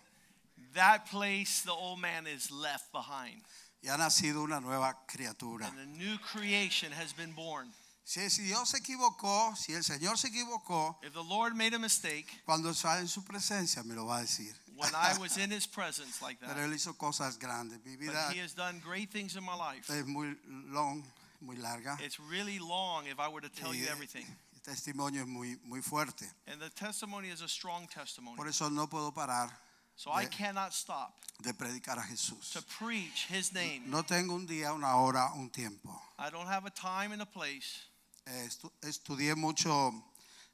[0.75, 3.43] That place, the old man is left behind,
[3.83, 5.67] y ha nacido una nueva criatura.
[5.67, 7.73] and a new creation has been born.
[8.05, 11.79] Si, si Dios se equivocó, si el Señor se equivocó, If the Lord made a
[11.79, 14.55] mistake cuando está en su presencia me lo va a decir.
[14.81, 17.79] When I was in his presence like Pero that, Él hizo cosas grandes.
[17.85, 19.89] Mi vida but he has done great things in my life.
[19.91, 20.35] es muy
[20.71, 21.05] long,
[21.41, 21.99] muy larga.
[22.01, 24.25] It's really long if I were to tell you Y, eh, everything.
[24.55, 26.27] El testimonio es muy, muy fuerte.
[26.47, 28.37] And the testimony is a strong testimony.
[28.37, 29.51] Por eso no puedo parar
[29.97, 32.53] So I cannot stop de predicar a Jesús.
[32.53, 33.83] to preach his name.
[33.87, 35.91] No tengo un día, una hora, un tiempo.
[36.19, 37.83] I don't have a time and a place.
[38.27, 39.93] Eh, estu- estudié mucho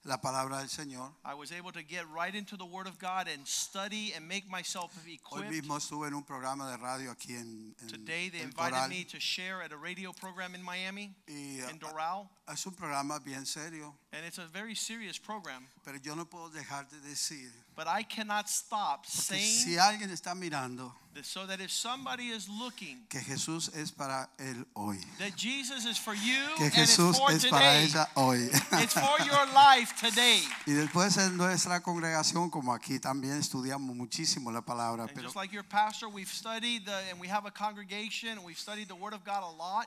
[0.06, 1.10] la palabra del Señor.
[1.24, 4.48] I was able to get right into the Word of God and study and make
[4.48, 5.50] myself Hoy equipped.
[5.50, 8.88] mismo estuve en un programa de radio aquí en, en Today they en invited Doral.
[8.88, 12.72] me to share at a radio program in Miami, Y in eh, Doral, es un
[12.74, 15.66] programa bien serio, and it's a very serious program.
[15.84, 20.34] pero yo no puedo dejar de decir But I cannot stop saying si alguien está
[20.34, 25.36] mirando that so that if somebody is looking, que Jesús es para él hoy, that
[25.36, 27.84] Jesus is for you que and it's Jesús for es para today.
[27.84, 28.48] ella hoy.
[28.82, 30.40] It's for your life today.
[30.66, 35.36] y después en nuestra congregación, como aquí también estudiamos muchísimo la palabra, And pero just
[35.36, 38.96] like your pastor, we've studied the, and we have a congregation, and we've studied the
[38.96, 39.86] Word of God a lot.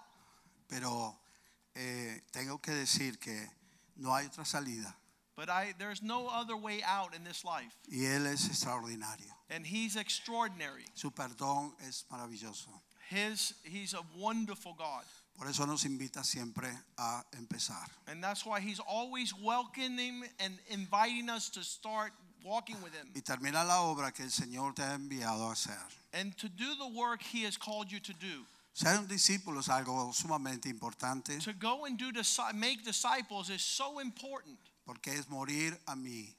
[0.68, 1.18] pero
[1.74, 3.50] eh, tengo que decir que
[3.96, 4.96] no hay otra salida
[5.40, 7.72] But I, there's no other way out in this life.
[7.90, 9.32] y Él es extraordinario.
[9.50, 10.84] And He's extraordinary.
[10.96, 12.68] Su perdón es maravilloso.
[13.10, 15.06] His, he's a wonderful God.
[15.38, 16.68] Por eso nos invita siempre
[16.98, 17.88] a empezar.
[18.10, 22.12] And that's why He's always welcoming and inviting us to start
[22.44, 25.80] walking with Him Y termina la obra que el Señor te ha enviado a hacer.
[26.12, 28.46] and to do the work He has called you to do.
[28.74, 32.12] Ser un discípulo es algo sumamente importante To go and do
[32.54, 34.58] make disciples is so important.
[34.90, 36.36] Porque es morir a mí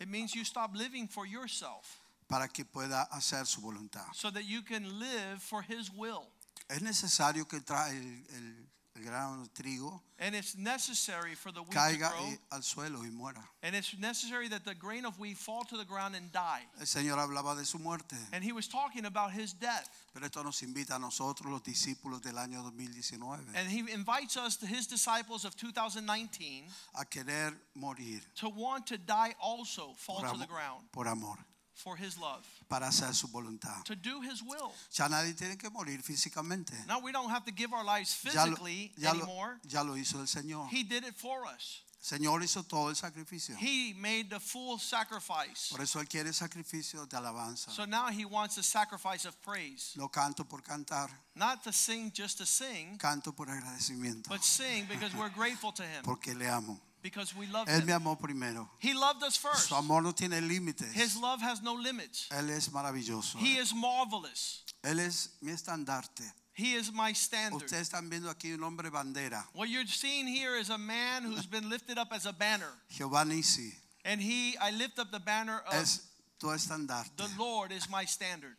[0.00, 4.06] It means you stop living for yourself para que pueda hacer su voluntad.
[4.14, 6.30] so that you can live for His will.
[6.70, 8.67] Es necesario que el, el-
[8.98, 12.08] el grano de trigo And it's necessary for the wheat to grow.
[12.26, 13.40] y- al suelo y muera.
[13.62, 16.62] And it's necessary that the grain of wheat fall to the ground and die.
[16.80, 19.88] El Señor hablaba de su muerte, And he was talking about his death.
[20.12, 24.56] pero esto nos invita a nosotros, los discípulos del año 2019, And he invites us
[24.56, 26.64] to his disciples of 2019
[26.98, 31.36] a querer morir to want to die also, fall por to the ground por amor,
[31.78, 33.84] for his love, para hacer su voluntad.
[33.84, 34.72] to do his will.
[34.92, 36.72] Ya nadie tiene que morir físicamente.
[36.86, 39.58] Now we don't have to give our lives Ya lo, physically ya lo- anymore.
[39.66, 40.68] ya lo hizo el Señor.
[40.70, 41.82] He did it for us.
[42.00, 43.56] Señor hizo todo el sacrificio.
[43.58, 45.68] He made the full sacrifice.
[45.70, 47.70] Por eso Él quiere sacrificio de alabanza.
[47.72, 49.94] So now he wants a sacrifice of praise.
[49.96, 54.86] No canto por cantar, Not to sing just to sing, canto por agradecimiento, but sing
[54.86, 56.02] because we're grateful to him.
[56.04, 56.80] porque le amo.
[57.02, 58.02] Because we love Él me him.
[58.02, 58.68] amó primero.
[58.80, 59.68] He loved us first.
[59.68, 60.92] Su amor no tiene límites.
[60.92, 62.28] His love has no limits.
[62.30, 63.38] Él es maravilloso.
[63.38, 64.64] He is marvelous.
[64.82, 66.24] Él es mi estandarte.
[66.54, 67.62] He is my standard.
[67.62, 71.46] Ustedes están viendo aquí un hombre bandera, What you're seeing here is a man who's
[71.46, 72.72] been lifted up as a banner.
[72.90, 73.72] Jehová Nisi.
[74.04, 76.00] And he I lift up the banner of Es
[76.40, 77.16] tu estandarte.
[77.16, 78.56] the Lord is my standard.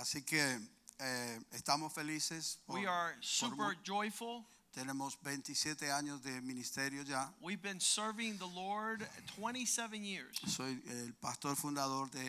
[0.00, 0.40] Así que
[0.98, 2.58] eh, estamos felices.
[2.66, 4.44] por- We are super mu- joyful.
[4.80, 7.32] Tenemos 27 años de ministerio ya.
[7.40, 9.06] We've been serving the Lord
[9.40, 10.36] 27 years.
[10.46, 12.20] Soy el pastor fundador de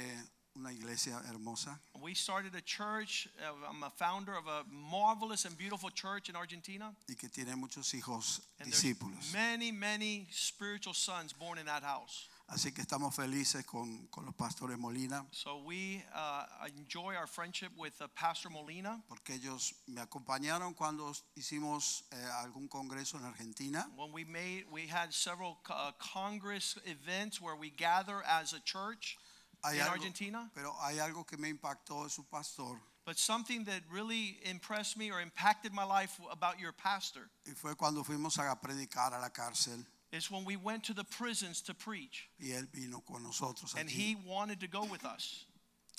[0.56, 1.78] una iglesia hermosa.
[2.02, 3.28] We started a church.
[3.42, 6.94] uh, I'm a founder of a marvelous and beautiful church in Argentina.
[7.10, 9.34] y que tiene muchos hijos And discípulos.
[9.34, 12.30] many, many spiritual sons born in that house.
[12.50, 16.46] Así que estamos felices con, con los pastores Molina So we uh,
[16.78, 19.04] enjoy our friendship with uh, Pastor Molina.
[19.10, 24.88] porque ellos me acompañaron cuando hicimos eh, algún congreso en Argentina When we made, we
[24.88, 29.18] had several uh, Congress events where we gather as a church
[29.66, 30.50] Hay in algo- Argentina.
[30.54, 35.12] pero hay algo que me impactó de su pastor But something that really impressed me
[35.12, 39.32] or impacted my life about your pastor y fue cuando fuimos a predicar a la
[39.32, 43.76] cárcel is when we went to the prisons to preach, y él vino con nosotros
[43.78, 43.92] and allí.
[43.92, 45.46] he wanted to go with us.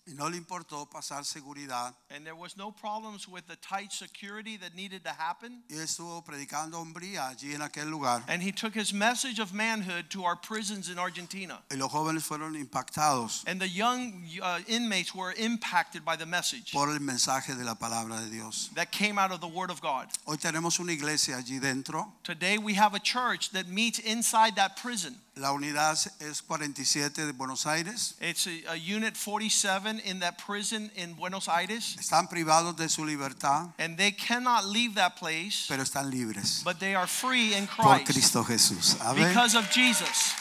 [0.08, 4.56] Y no le importó pasar seguridad And there was no problems with the tight security
[4.58, 5.62] that needed to happen.
[5.68, 10.08] y estuvo predicando hombría allí en aquel lugar And he took his message of manhood
[10.10, 11.60] to our prisons in Argentina.
[11.70, 16.72] y los jóvenes fueron impactados And the young uh, inmates were impacted by the message
[16.72, 18.70] por el mensaje de la palabra de Dios.
[18.74, 20.08] that came out of the Word of God.
[20.26, 22.12] Hoy tenemos una iglesia allí dentro.
[22.24, 25.16] Today we have a church that meets inside that prison.
[25.38, 28.16] La unidad es 47 de Buenos Aires.
[28.20, 31.96] It's a, a unit 47 in that prison in Buenos Aires.
[31.96, 36.80] Están privados de su libertad, And they cannot leave that place, pero están libres but
[36.80, 38.96] they are free in por Christ Cristo Jesús.
[39.00, 39.28] Amén.
[39.28, 40.34] because of Jesus.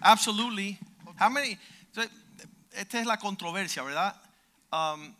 [0.00, 0.78] Absolutely.
[1.16, 1.58] How many?
[2.76, 4.14] Esta es la controversia, ¿verdad?
[4.72, 5.14] Um,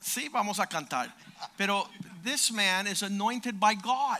[0.00, 1.12] sí, vamos a cantar.
[1.56, 1.88] Pero
[2.22, 4.18] this man is anointed by God.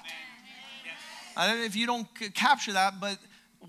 [1.37, 3.19] I don't know if you don't capture that, but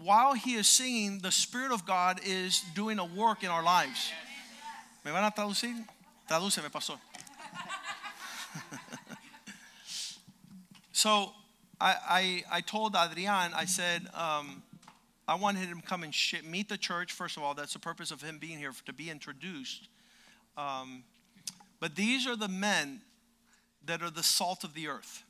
[0.01, 4.11] while he is singing, the Spirit of God is doing a work in our lives.
[5.05, 5.85] ¿Me van a traducir?
[6.29, 6.95] Tradúceme, pastor.
[10.91, 11.31] so
[11.79, 14.63] I, I, I told Adrian, I said, um,
[15.27, 17.11] I wanted him to come and sh- meet the church.
[17.11, 19.87] First of all, that's the purpose of him being here, to be introduced.
[20.57, 21.03] Um,
[21.79, 23.01] but these are the men
[23.85, 25.22] that are the salt of the earth.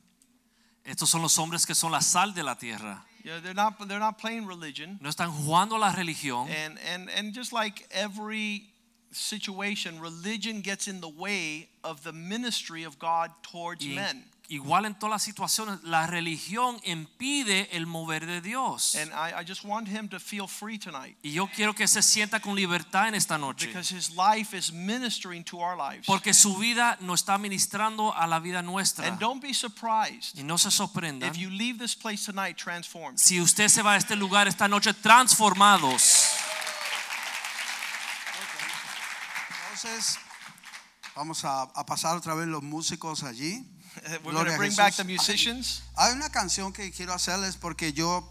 [0.84, 3.04] Estos son los hombres que son la sal de la tierra.
[3.24, 4.98] Know, they're not they're not playing religion.
[5.00, 6.48] No están jugando la religión.
[6.50, 8.68] And and and just like every
[9.12, 14.24] situation, religion gets in the way of the ministry of God towards Y men.
[14.48, 18.94] Igual en todas las situaciones, la religión impide el mover de Dios.
[18.94, 22.02] And I, I just want him to feel free tonight Y yo quiero que se
[22.02, 23.66] sienta con libertad en esta noche.
[23.68, 26.06] because his life is ministering to our lives.
[26.06, 29.06] Porque su vida nos está ministrando a la vida nuestra.
[29.06, 33.18] And don't be surprised Y no se sorprendan if you leave this place tonight transformed.
[33.18, 36.26] si usted se va a este lugar esta noche transformados.
[39.72, 40.18] Entonces,
[41.14, 43.64] vamos a, a pasar otra vez los músicos allí.
[44.24, 45.82] We're going to bring back the musicians.
[45.96, 48.28] Hay una canción que quiero hacerles porque yo,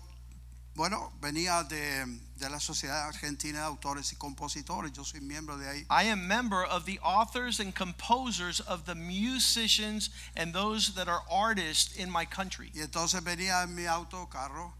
[0.75, 2.05] bueno, venía de,
[2.35, 4.91] de la Sociedad Argentina de Autores y Compositores.
[4.91, 5.85] Yo soy miembro de ahí.
[5.89, 11.21] I am member of the authors and composers of the musicians and those that are
[11.31, 12.71] artists in my country.
[12.73, 14.73] Y entonces venía en mi auto, carro,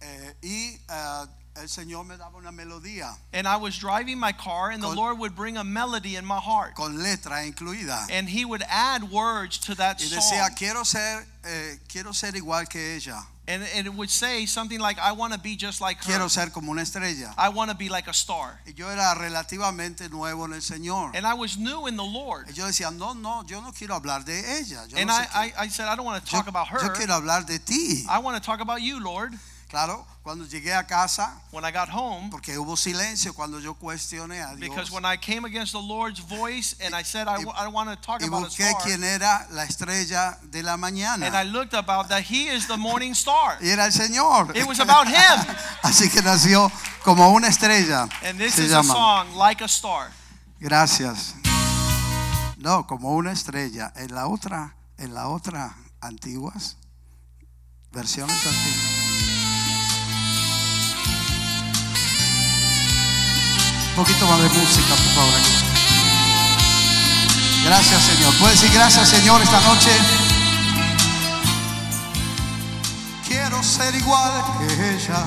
[0.00, 1.26] eh, y eh,
[1.56, 5.18] el Señor me daba una melodía And I was driving my car, and the Lord
[5.18, 6.74] would bring a melody in my heart.
[6.74, 8.06] con letra incluida.
[8.10, 10.54] And He would add words to that Y song.
[10.56, 13.26] quiero ser, eh, quiero ser igual que ella.
[13.48, 16.04] And, and it would say something like, I want to be just like her.
[16.12, 17.34] Quiero ser como una estrella.
[17.36, 18.60] I want to be like a star.
[18.64, 21.10] Y yo era relativamente nuevo en el Señor.
[21.16, 22.46] And I was new in the Lord.
[22.48, 24.84] Y yo decía, no, no, yo no quiero hablar de ella.
[24.88, 26.78] Yo, And no I, I, I said, I don't want to talk yo- about her.
[26.80, 28.04] yo quiero hablar de ti.
[28.08, 29.32] I want to talk about you, Lord.
[29.68, 34.42] Claro, cuando llegué a casa, When I got home, porque hubo silencio cuando yo cuestioné
[34.42, 34.60] a Dios.
[34.60, 37.88] because when I came against the Lord's voice and I said, I, Y- I want
[37.88, 40.90] to talk y about a busqué star, quién era la estrella de la and I
[40.90, 41.44] mañana.
[41.50, 43.56] looked about that He is the morning star.
[43.62, 44.54] Y era el Señor.
[44.54, 45.56] It was about Him.
[45.82, 46.70] Así que nació
[47.02, 48.06] como una estrella.
[48.22, 48.92] And this Se is a llama.
[48.94, 50.10] song, Like a Star.
[50.60, 51.34] Gracias.
[52.58, 53.90] No, como una estrella.
[53.96, 56.76] En la otra, en la otra antiguas
[57.90, 58.99] versiones antiguas.
[64.04, 65.40] Poquito más de música, por favor.
[67.66, 68.34] Gracias, Señor.
[68.38, 69.90] Puedes decir gracias, Señor, esta noche.
[73.28, 75.22] Quiero ser igual que ella.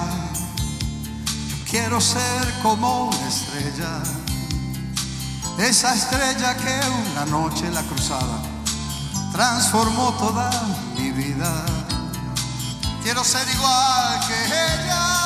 [1.70, 4.02] Quiero ser como una estrella.
[5.60, 8.42] Esa estrella que una noche la cruzada
[9.32, 10.50] transformó toda
[10.98, 11.64] mi vida.
[13.04, 15.23] Quiero ser igual que ella.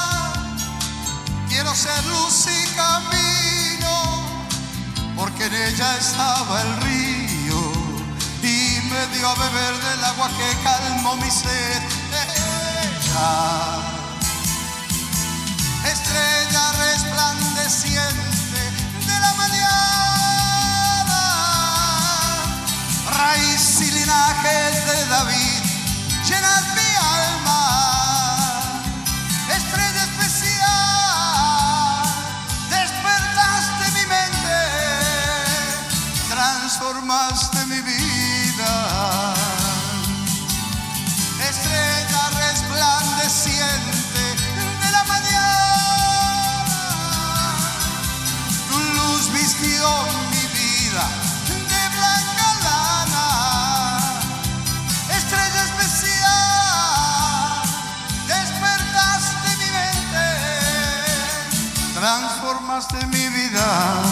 [1.58, 4.22] Quiero ser luz y camino,
[5.16, 7.60] porque en ella estaba el río
[8.44, 12.57] y me dio a beber del agua que calmó mi sed.
[62.08, 64.04] Transformaste mi vida.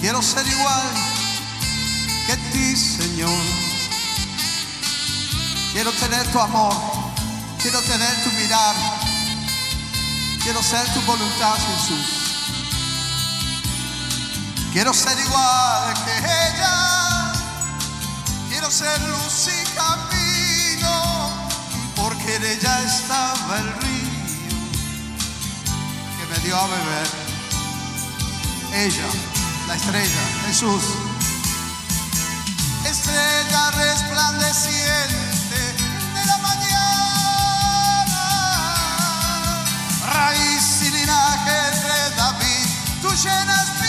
[0.00, 0.86] Quiero ser igual
[2.26, 3.42] que ti, Señor.
[5.72, 6.74] Quiero tener tu amor,
[7.62, 8.74] quiero tener tu mirar,
[10.42, 12.19] quiero ser tu voluntad, Jesús.
[14.72, 17.32] Quiero ser igual que ella,
[18.48, 21.50] quiero ser luz y camino,
[21.96, 24.08] porque en ella estaba el río
[26.18, 27.08] que me dio a beber.
[28.72, 29.08] Ella,
[29.66, 30.84] la estrella, Jesús.
[32.84, 35.74] Estrella resplandeciente
[36.14, 38.22] de la mañana,
[40.12, 42.68] raíz y linaje de David,
[43.02, 43.79] tú llenas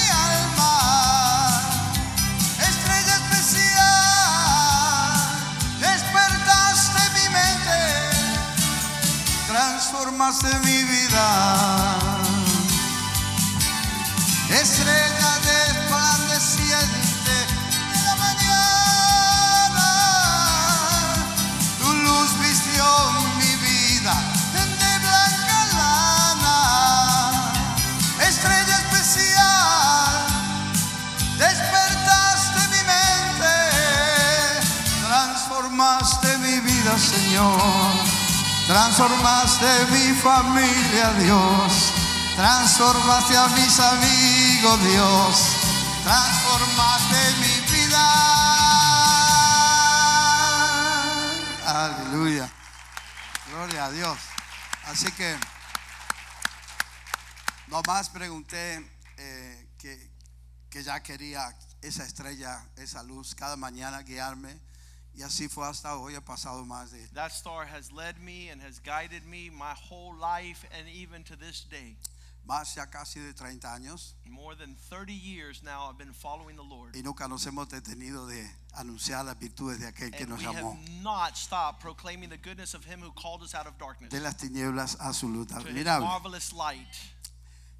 [10.02, 11.98] transformaste mi vida.
[14.50, 17.36] Estrella resplandeciente
[17.94, 19.90] de la mañana,
[21.80, 22.84] tu luz vistió
[23.38, 24.14] mi vida
[24.54, 26.60] de blanca lana.
[28.28, 30.18] Estrella especial,
[31.38, 33.56] despertaste mi mente,
[35.08, 38.01] transformaste mi vida, Señor.
[38.72, 41.92] Transformaste mi familia, Dios.
[42.38, 45.58] Transformaste a mis amigos, Dios.
[46.06, 48.06] Transformaste mi vida.
[51.66, 52.50] Aleluya.
[53.50, 54.18] Gloria a Dios.
[54.86, 55.38] Así que
[57.68, 60.10] nomás pregunté eh, que,
[60.70, 64.71] que ya quería esa estrella, esa luz, cada mañana guiarme.
[65.14, 66.16] Y así fue hasta hoy.
[66.16, 70.16] Ha pasado más de That star has led me and has guided me my whole
[70.18, 71.98] life and even to this day.
[72.48, 76.64] más ya casi de 30 años More than 30 years now, I've been following the
[76.64, 76.96] Lord.
[76.96, 80.46] y nunca nos hemos detenido de anunciar las virtudes de aquel que And nos we
[80.46, 84.10] have llamó not stopped proclaiming the goodness of Him who called us out of darkness
[84.10, 85.60] de las tinieblas absolutas.
[85.66, 86.08] His Admirable.
[86.08, 86.88] marvelous light.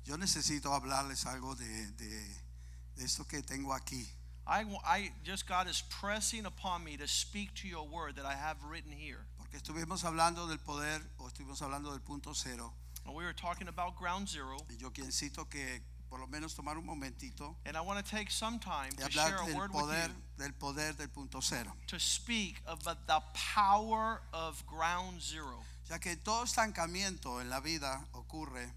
[0.06, 2.36] Yo necesito hablarles algo de, de-
[2.98, 4.08] de esto que tengo aquí.
[4.48, 8.34] I, I just God is pressing upon me to speak to your word that I
[8.34, 9.26] have written here.
[9.38, 12.74] Porque estuvimos hablando del poder o estuvimos hablando del punto cero.
[13.06, 15.04] And we were talking about ground zero, Y yo que
[16.12, 19.38] por lo menos tomar un momentito and I want to take some time to share
[19.38, 21.72] a word with poder, you del poder del punto cero.
[21.88, 25.64] to speak about the power of ground zero.
[25.90, 28.74] Ya que todo estancamiento en la vida ocurre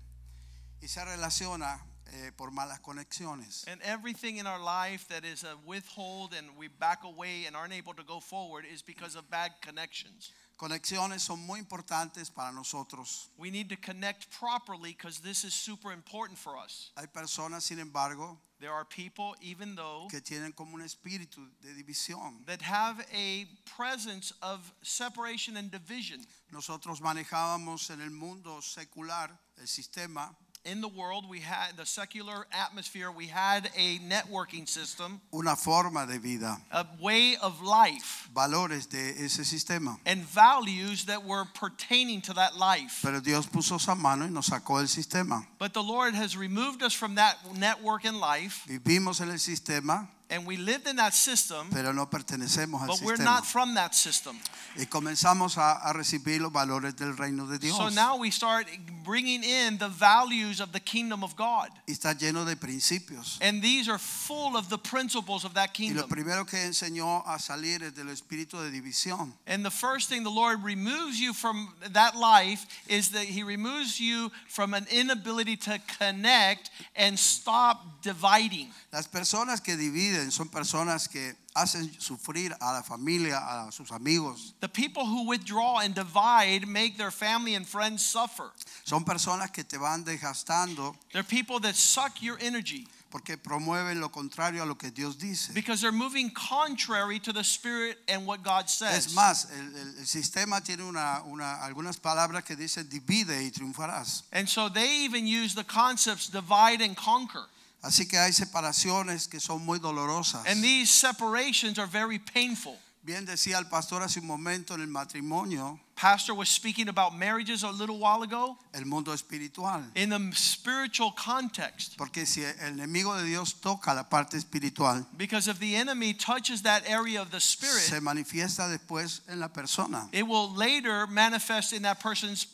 [0.81, 1.81] y se relaciona
[2.13, 3.65] eh, por malas conexiones.
[3.67, 7.73] And everything in our life that is a withhold and we back away and aren't
[7.73, 10.31] able to go forward is because of bad connections.
[10.57, 13.29] Conexiones son muy importantes para nosotros.
[13.37, 16.91] We need to connect properly because this is super important for us.
[16.97, 21.75] Hay personas, sin embargo, There are people, even though, que tienen como un espíritu de
[21.83, 22.47] división.
[22.47, 26.25] that have a presence of separation and division.
[26.53, 29.31] Nosotros manejábamos en el mundo secular
[29.61, 30.35] el sistema,
[30.67, 36.07] In the world, we had the secular atmosphere, we had a networking system, una forma
[36.07, 39.99] de vida, a way of life, valores de ese sistema.
[40.07, 43.01] and values that were pertaining to that life.
[43.03, 45.45] Pero Dios puso su mano y nos sacó del sistema.
[45.59, 50.09] But the Lord has removed us from that network in life, Vivimos en el sistema,
[50.31, 53.25] and we lived in that system, pero no pertenecemos al but we're sistema.
[53.25, 54.39] not from that system.
[54.77, 57.77] Y comenzamos a, a recibir los valores del reino de Dios.
[57.77, 58.67] So now we start
[59.05, 61.69] bringing in the values of the kingdom of God.
[61.87, 63.39] y está lleno de principios.
[63.41, 66.09] And these are full of the principles of that Y lo kingdom.
[66.09, 69.33] primero que enseñó a salir es del espíritu de división.
[69.47, 74.01] And the first thing the Lord removes you from that life is that He removes
[74.01, 78.71] you from an inability to connect and stop dividing.
[78.91, 84.55] Las personas que dividen son personas que hacen sufrir a la familia, a sus amigos.
[84.61, 88.51] The people who withdraw and divide make their family and friends suffer.
[88.85, 94.09] Son personas que te van desgastando They're people that suck your energy porque promueven lo
[94.09, 95.53] contrario a lo que Dios dice.
[95.55, 99.07] because they're moving contrary to the Spirit and what God says.
[99.07, 103.51] Es más, el, el- el sistema tiene una, una- algunas palabras que dicen divide y
[103.53, 104.25] triunfarás.
[104.33, 107.45] And so they even use the concepts divide and conquer.
[107.85, 110.47] Así que hay separaciones que son muy dolorosas.
[110.47, 112.79] And these separations are very painful.
[113.03, 117.63] Bien decía el pastor hace un momento en el matrimonio, Pastor was speaking about marriages
[117.63, 119.85] a little while ago el mundo espiritual.
[119.95, 121.97] in the spiritual context.
[121.99, 126.63] Porque si el enemigo de Dios toca la parte espiritual, Because if the enemy touches
[126.63, 130.09] that area of the se spirit, manifiesta después en la persona.
[130.11, 132.47] it will later manifest in that person's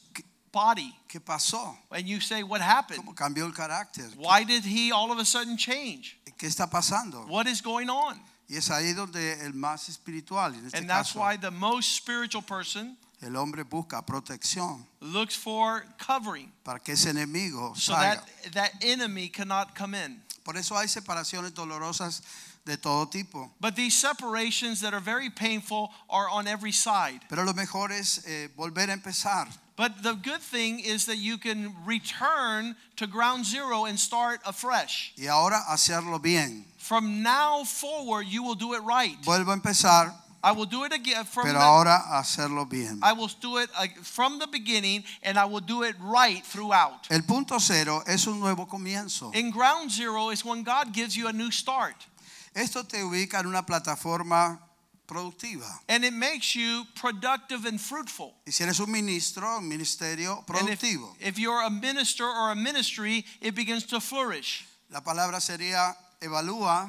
[0.53, 0.95] body.
[1.09, 1.77] ¿Qué pasó?
[1.91, 3.01] And you say, What happened?
[3.05, 4.05] ¿Cómo cambió el carácter?
[4.17, 6.19] Why did he all of a sudden change?
[6.39, 7.27] ¿Qué está pasando?
[7.29, 8.19] What is going on?
[8.49, 11.95] Y es ahí donde el más espiritual, en este And that's caso, why the most
[11.95, 18.25] spiritual person el hombre busca protección looks for covering para que ese enemigo so salga.
[18.45, 20.21] that that enemy cannot come in.
[20.43, 22.23] Por eso hay separaciones dolorosas
[22.65, 23.51] de todo tipo.
[23.61, 27.21] But these separations that are very painful are on every side.
[27.29, 29.49] Pero lo mejor es eh, volver a empezar.
[29.81, 35.15] But the good thing is that you can return to ground zero and start afresh.
[35.17, 36.67] Y ahora hacerlo bien.
[36.77, 39.17] From now forward, you will do it right.
[39.25, 40.13] Vuelvo a empezar,
[40.45, 43.01] I will do it again from pero ahora hacerlo bien.
[43.03, 47.07] I will do it uh, from the beginning and I will do it right throughout.
[47.11, 49.35] El punto cero es un nuevo comienzo.
[49.35, 51.97] In ground zero is when God gives you a new start.
[52.55, 54.59] Esto te ubica en una plataforma
[55.11, 55.67] productiva.
[55.89, 58.35] And it makes you productive and fruitful.
[58.47, 60.85] Y si eres un ministro, un ministerio And if,
[61.21, 64.65] if you're a minister or a ministry, it begins to flourish.
[64.91, 66.89] La palabra sería evalúa,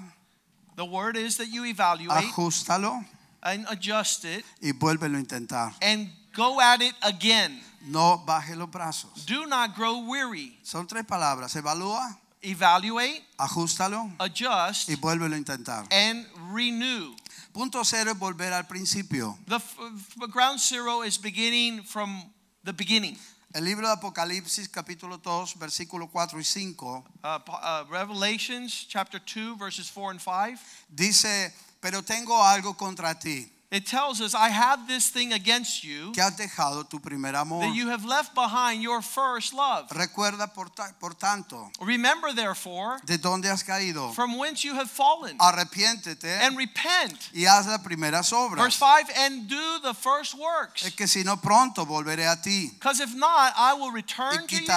[0.76, 3.04] The word is that you evaluate ajustalo
[3.44, 5.74] and adjust it y vuélvelo a intentar.
[5.82, 7.60] and go at it again.
[7.88, 9.26] No baje los brazos.
[9.26, 10.58] Do not grow weary.
[10.64, 11.56] Son tres palabras.
[11.56, 15.86] Evalúa, Evaluate, ajustalo adjust, y vuélvelo a intentar.
[15.92, 17.14] and renew.
[17.54, 19.38] Punto cero es volver al principio.
[19.48, 22.32] The ground zero is beginning from
[22.64, 23.18] the beginning.
[23.54, 29.58] El libro de Apocalipsis capítulo 2 versículo 4 y 5 Uh, uh, Revelations chapter 2,
[29.58, 30.58] verses 4 and 5.
[30.88, 36.12] dice, pero tengo algo contra ti, It tells us, I have this thing against you,
[36.12, 37.62] que has dejado tu primer amor.
[37.62, 39.90] that you have left behind your first love.
[39.92, 44.14] Recuerda por, ta- por tanto Remember, therefore, de dónde has caído.
[44.14, 47.30] from whence you have fallen, Arrepiéntete and repent.
[47.34, 50.86] y haz las primeras Verse 5 and do the first works.
[50.86, 54.48] Es que si no pronto volveré a ti Because if not, I will y return
[54.48, 54.68] to you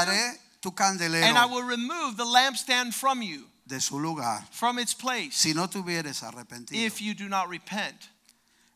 [0.61, 5.35] tu and I will remove the lampstand from you, de su lugar from its place,
[5.35, 6.75] si no te hubieres arrepentido.
[6.79, 8.09] if you do not repent.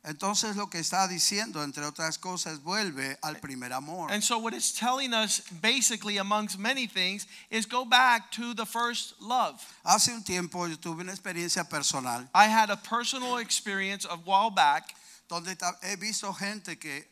[0.05, 4.11] Entonces lo que está diciendo, entre otras cosas, vuelve al primer amor.
[4.11, 8.65] And so, what it's telling us, basically, amongst many things, is go back to the
[8.65, 9.61] first love.
[9.85, 14.51] Hace un tiempo yo tuve una experiencia personal I had a personal experience a while
[14.51, 14.95] back
[15.29, 17.07] donde he visto gente que,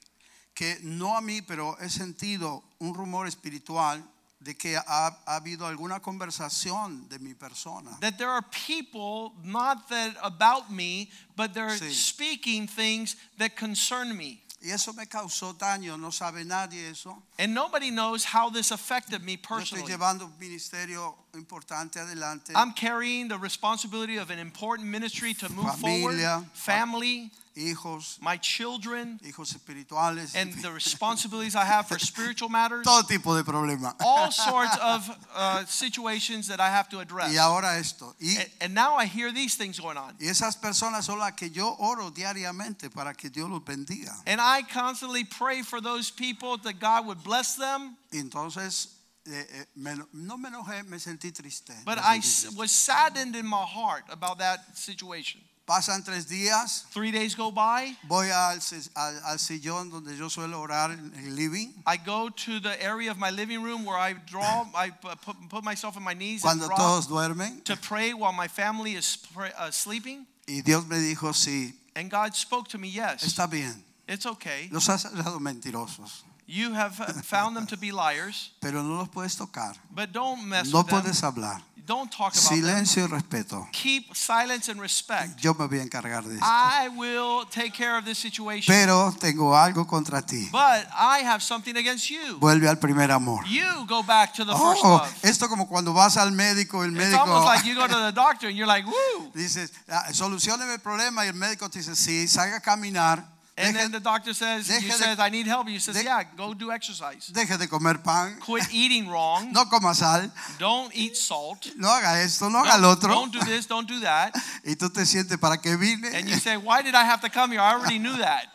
[0.54, 4.02] que no a mí, pero he sentido un rumor espiritual
[4.40, 4.82] de que ha,
[5.26, 7.96] ha habido alguna conversación de mi persona.
[8.00, 11.90] that there are people, not that about me, but they're Sí.
[11.92, 14.42] speaking things that concern me.
[14.62, 17.22] Y eso me causó daño, no sabe nadie eso.
[17.38, 19.86] And nobody knows how this affected me Yo estoy personally.
[19.92, 22.52] llevando un ministerio importante adelante.
[22.54, 26.28] I'm carrying the responsibility of an important ministry to move Familia.
[26.28, 32.84] forward, family, hijos, my children, hijos espirituales, and the responsibilities I have for spiritual matters.
[32.84, 33.94] todo tipo de problemas.
[34.00, 37.30] All sorts of uh, situations that I have to address.
[37.32, 38.14] Y ahora esto.
[38.20, 40.14] Y, And, and now I hear these things going on.
[40.20, 44.12] y esas personas son las que yo oro diariamente para que Dios los bendiga.
[44.26, 47.96] And I constantly pray for those people that God would bless them.
[48.12, 48.88] Entonces,
[49.26, 51.72] eh, eh, me eno- no me enojé, me sentí triste.
[51.84, 52.56] But I sentí s- triste.
[52.58, 55.40] was saddened in my heart about that situation.
[55.66, 57.96] Pasan tres días, Three days go by.
[58.06, 58.60] voy al,
[58.94, 61.74] al- al sillón donde yo suelo orar en el living.
[61.84, 65.64] I go to the area of my living room where I draw, I put, put
[65.64, 67.64] myself on my knees and Cuando draw todos duermen.
[67.64, 70.24] to pray while my family is pray, uh, sleeping.
[70.46, 73.82] Y Dios me dijo, sí, And God spoke to me, yes, está bien.
[74.06, 74.68] it's okay.
[74.70, 76.94] Los has hallado mentirosos, You have
[77.24, 79.74] found them to be liars, pero no los puedes tocar.
[79.90, 81.00] but don't mess No with them.
[81.02, 81.60] puedes hablar.
[81.86, 82.58] Don't talk about them.
[82.62, 83.64] Silencio y respeto.
[83.70, 85.38] Keep silence and respect.
[85.40, 86.44] Yo me voy a encargar de esto.
[86.44, 88.74] I will take care of this situation.
[88.74, 90.48] Pero tengo algo contra ti.
[90.50, 92.38] But I have something against you.
[92.40, 93.44] Vuelve al primer amor.
[93.46, 95.14] You go back to the first Oh, love.
[95.24, 98.48] esto como cuando vas al médico, el It's almost like you go to the doctor
[98.48, 99.30] and you're like, woo.
[99.32, 103.24] dices, "Ah, solucioneme el problema y el médico te dice, sí, salga a caminar,
[103.58, 105.66] And deje, then the doctor says, you de- says, I need help.
[105.68, 107.30] You says, de- yeah, go do exercise.
[107.32, 109.50] deje de comer pan, Quit eating wrong.
[109.52, 111.72] no coma sal, Don't eat salt.
[111.76, 113.08] no haga esto, no haga el Don't, otro.
[113.10, 114.34] don't do this, don't do that.
[114.64, 116.08] Y tú te sientes, ¿para qué vine?
[116.14, 117.60] And you say, why did I have to come here?
[117.60, 118.46] I already knew that.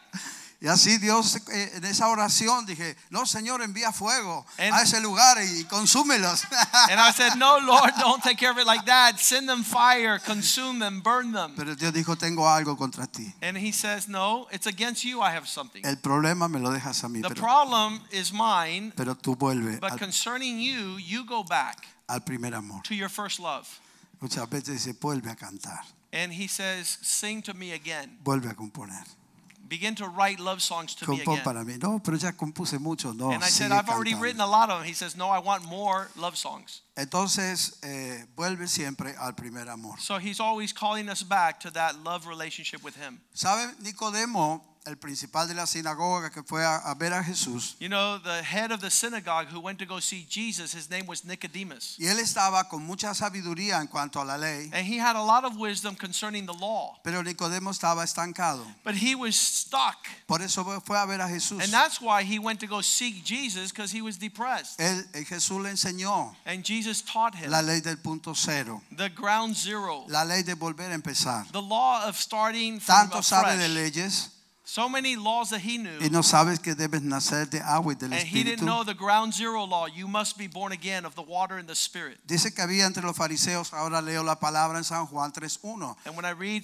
[0.64, 5.02] Y así Dios eh, en esa oración dije, no Señor, envía fuego And- a ese
[5.02, 6.44] lugar y consúmelos.
[6.92, 9.18] And I said, no, Lord, don't take care of it like that.
[9.20, 11.56] Send them fire, consume them, burn them.
[11.56, 13.34] Pero Dios dijo, tengo algo contra ti.
[13.42, 15.84] And he says, no, it's against you I have something.
[15.84, 19.80] El problema me lo dejas a mí, The pero, problem is mine, pero tú vuelve
[19.80, 22.84] but al, concerning you, you go back al primer amor.
[22.84, 23.68] to your first love.
[24.20, 25.82] Muchas veces dice, vuelve a cantar,
[26.14, 28.20] And he says, sing to me again.
[28.24, 29.04] vuelve a componer.
[29.72, 31.40] Begin to write love songs to me again.
[31.46, 31.78] para mí.
[31.82, 33.14] No, pero ya compuse mucho.
[33.14, 34.22] No, And I said, sigue I've already cantando.
[34.22, 34.86] written a lot of them.
[34.86, 36.82] He says, no, I want more love songs.
[36.98, 39.96] Entonces, eh, vuelve siempre al primer amor.
[39.98, 43.22] So he's always calling us back to that love relationship with him.
[43.34, 47.76] ¿Sabe Nicodemo, el principal de la sinagoga que fue a, a ver a Jesús?
[47.80, 51.06] You know, the head of the synagogue who went to go see Jesus, his name
[51.08, 51.96] was Nicodemus.
[52.00, 55.22] Y él estaba con mucha sabiduría en cuanto a la ley, And he had a
[55.24, 57.00] lot of wisdom concerning the law.
[57.04, 58.66] pero Nicodemo estaba estancado.
[58.84, 59.98] But he was stuck.
[60.28, 61.62] Por eso fue a ver a Jesús.
[61.62, 64.80] And that's why he went to go seek Jesus because he was depressed.
[64.80, 69.10] Él, eh, Jesús le enseñó And Jesus taught him la ley del punto cero, the
[69.10, 71.46] ground zero, la ley de volver a empezar.
[71.52, 74.30] the law of starting from Tanto sabe de leyes
[74.74, 76.00] So many laws that he knew.
[76.00, 78.66] y no sabes que debes nacer de agua y del And he didn't Espíritu.
[78.66, 79.86] know the ground zero law.
[79.86, 82.20] You must be born again of the water and the spirit.
[82.26, 86.16] Dice que había entre los fariseos, ahora leo la palabra en San Juan 3.1, And
[86.16, 86.64] when I read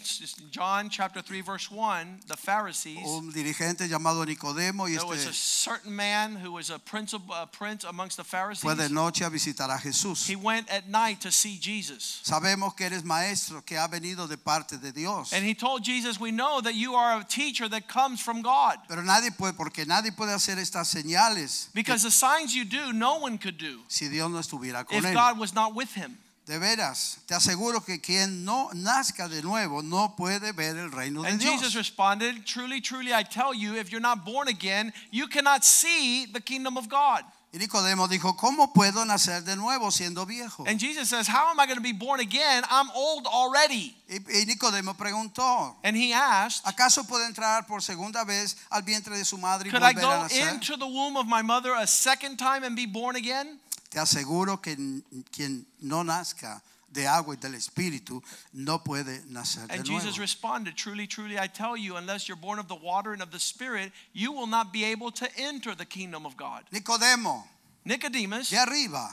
[0.52, 5.32] John chapter 3 verse 1, the Pharisees, un dirigente llamado Nicodemo y there was a
[5.32, 8.62] este certain man who was a prince, of, a prince amongst the Pharisees.
[8.62, 10.30] fue de noche a visitar a Jesús.
[10.30, 12.22] He went at night to see Jesus.
[12.24, 15.34] Sabemos que eres maestro que ha venido de parte de Dios.
[15.34, 18.78] And he told Jesus, We know that you are a teacher that comes from God.
[18.88, 23.16] Pero nadie puede, porque nadie puede hacer estas señales Because the signs you do, no
[23.20, 25.14] one could do si Dios no estuviera con if él.
[25.14, 26.18] God was not with him.
[26.46, 31.24] De veras, te aseguro que quien no nazca de nuevo no puede ver el reino
[31.24, 31.56] de And Dios.
[31.56, 36.26] Jesus responded, Truly, truly, I tell you, if you're not born again, you cannot see
[36.26, 37.26] the kingdom of God.
[37.54, 40.66] Y Nicodemo dijo, ¿cómo puedo nacer de nuevo siendo viejo?
[40.68, 42.64] And Jesus says, How am I going to be born again?
[42.70, 43.96] I'm old already.
[44.10, 49.18] Y, y Nicodemo preguntó, And he asked, ¿acaso puedo entrar por segunda vez al vientre
[49.18, 50.54] de su madre y Could I volver a go nacer?
[50.54, 53.60] into the womb of my mother a second time and be born again?
[53.90, 58.22] Te aseguro que n- quien no nazca de agua y del espíritu
[58.54, 60.00] no puede nacer de And nuevo.
[60.00, 63.32] Jesus responded, Truly, truly, I tell you, unless you're born of the water and of
[63.32, 66.64] the Spirit, you will not be able to enter the kingdom of God.
[66.74, 67.44] Nicodemo,
[67.86, 69.10] Nicodemus, de arriba,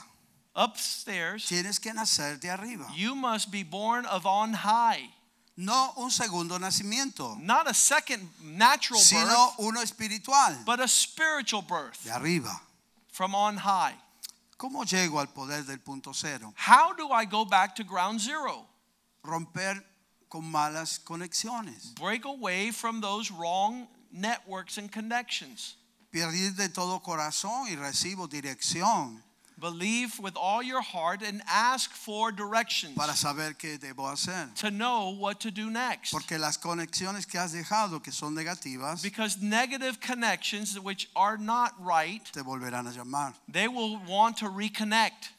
[0.55, 1.45] upstairs.
[1.49, 2.87] tienes que nacer de arriba.
[2.95, 5.09] You must be born of on high.
[5.57, 11.61] No un segundo nacimiento, Not a second natural sino birth, uno espiritual, but a spiritual
[11.61, 12.59] birth de arriba.
[13.11, 13.93] from on high.
[14.65, 16.51] ¿Cómo llego al poder del punto cero?
[16.57, 18.65] How do I go back to ground zero?
[19.23, 19.79] Romper
[20.27, 21.93] con malas conexiones.
[21.93, 25.75] Break away from those wrong networks and connections.
[26.11, 29.21] Pedir de todo corazón y recibo dirección
[29.57, 34.53] Believe with all your heart and ask for directions para saber qué debo hacer.
[34.55, 36.11] to know what to do next.
[36.11, 41.73] Porque las conexiones que has dejado que son negativas Because negative connections, which are not
[41.79, 43.33] right, te volverán a llamar.
[43.47, 45.29] they will want to reconnect.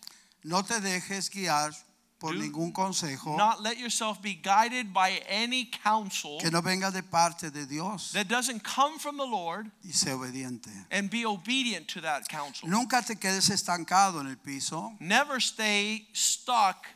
[0.43, 1.75] No te dejes guiar
[2.27, 6.91] por Do ningún consejo Not let yourself be guided by any counsel que no venga
[6.91, 10.70] de parte de Dios that doesn't come from the Lord y sé obediente.
[10.91, 12.68] and be obedient to that counsel.
[12.68, 16.87] Nunca te quedes estancado en el piso Never stay stuck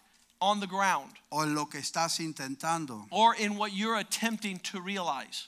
[0.41, 3.07] on the ground o en lo que estás intentando.
[3.11, 5.47] or in what you're attempting to realize.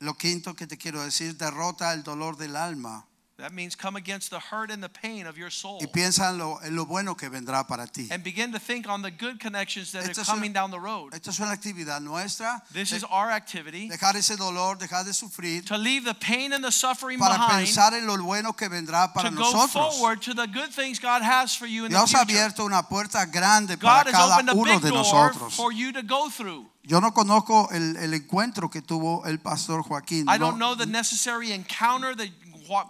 [0.00, 3.04] Lo quinto que te quiero decir, derrota el dolor del alma
[3.38, 6.38] That means come against the hurt and the pain of your soul y piensa en
[6.38, 8.08] lo, en lo bueno que vendrá para ti.
[8.10, 10.80] and begin to think on the good connections that Esto are coming una- down the
[10.80, 11.14] road.
[11.14, 12.60] Esto es una actividad nuestra.
[12.72, 16.52] This de- is our activity dejar ese dolor, dejar de sufrir to leave the pain
[16.52, 20.20] and the suffering para behind pensar en lo bueno que vendrá para to go forward
[20.20, 22.40] to the good things God has for you in the Dios ha future.
[22.40, 25.54] abierto una puerta grande God para has cada opened a uno big de door nosotros.
[25.54, 26.66] for you to go through.
[26.82, 30.86] Yo no conozco el, el encuentro que tuvo el pastor Joaquín, I don't know the
[30.86, 32.30] necessary encounter that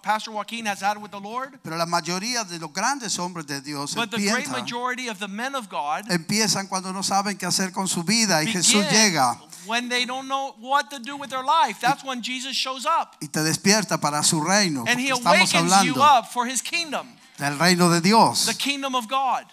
[0.03, 3.61] Pastor Joaquin has had with the Lord, pero la mayoría de los grandes hombres de
[3.61, 7.47] Dios but the great majority of the men of God empiezan cuando no saben qué
[7.47, 11.31] hacer con su vida y Jesús llega when they don't know what to do with
[11.31, 11.81] their life.
[11.81, 14.85] That's when Jesus shows up y te despierta para su reino.
[14.87, 17.07] and he awakens you hablando up for his kingdom,
[17.39, 18.47] del reino de Dios.
[18.47, 19.45] the kingdom of God.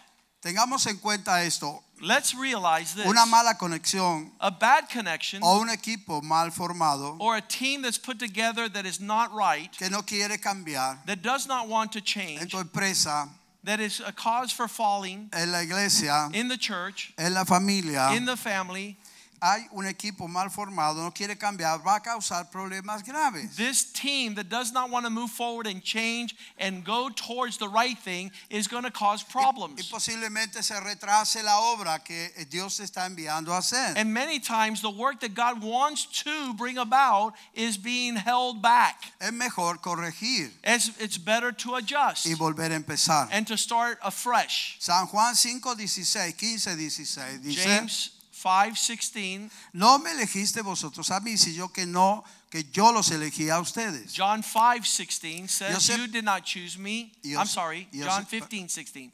[0.42, 3.06] Tengamos en cuenta esto, Let's realize this.
[3.06, 7.98] una mala conexión A bad connection o un equipo mal formado or a team that's
[7.98, 12.00] put together that is not right, que no quiere cambiar that does not want to
[12.00, 13.30] en change, tu empresa,
[13.64, 18.12] that is a cause for falling en la iglesia, in the church, en la familia,
[18.14, 18.98] in the family.
[19.46, 23.56] Hay un equipo mal formado, no quiere cambiar, va a causar problemas graves.
[23.56, 27.68] This team that does not want to move forward and change and go towards the
[27.70, 29.90] right thing is going to cause Y problems.
[29.90, 33.94] posiblemente se retrase la obra que eh, Dios te está enviando a hacer.
[33.98, 38.96] And many times the work that God wants to bring about is being held back.
[39.20, 43.28] Es mejor corregir It's, it's better to adjust y volver a empezar.
[43.32, 44.78] and to start afresh.
[44.80, 46.58] San Juan 5, 16, 15,
[46.90, 48.12] 16 dice, James
[48.46, 53.50] 5:16, no me elegiste vosotros a mí, si yo que no, que yo los elegí
[53.50, 54.14] a ustedes.
[54.16, 58.42] John 5:16 says, sé- "You did not choose me." Yo I'm sorry, yo John sé-
[58.42, 59.12] 15:16.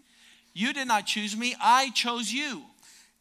[0.54, 2.66] You did not choose me, I chose you.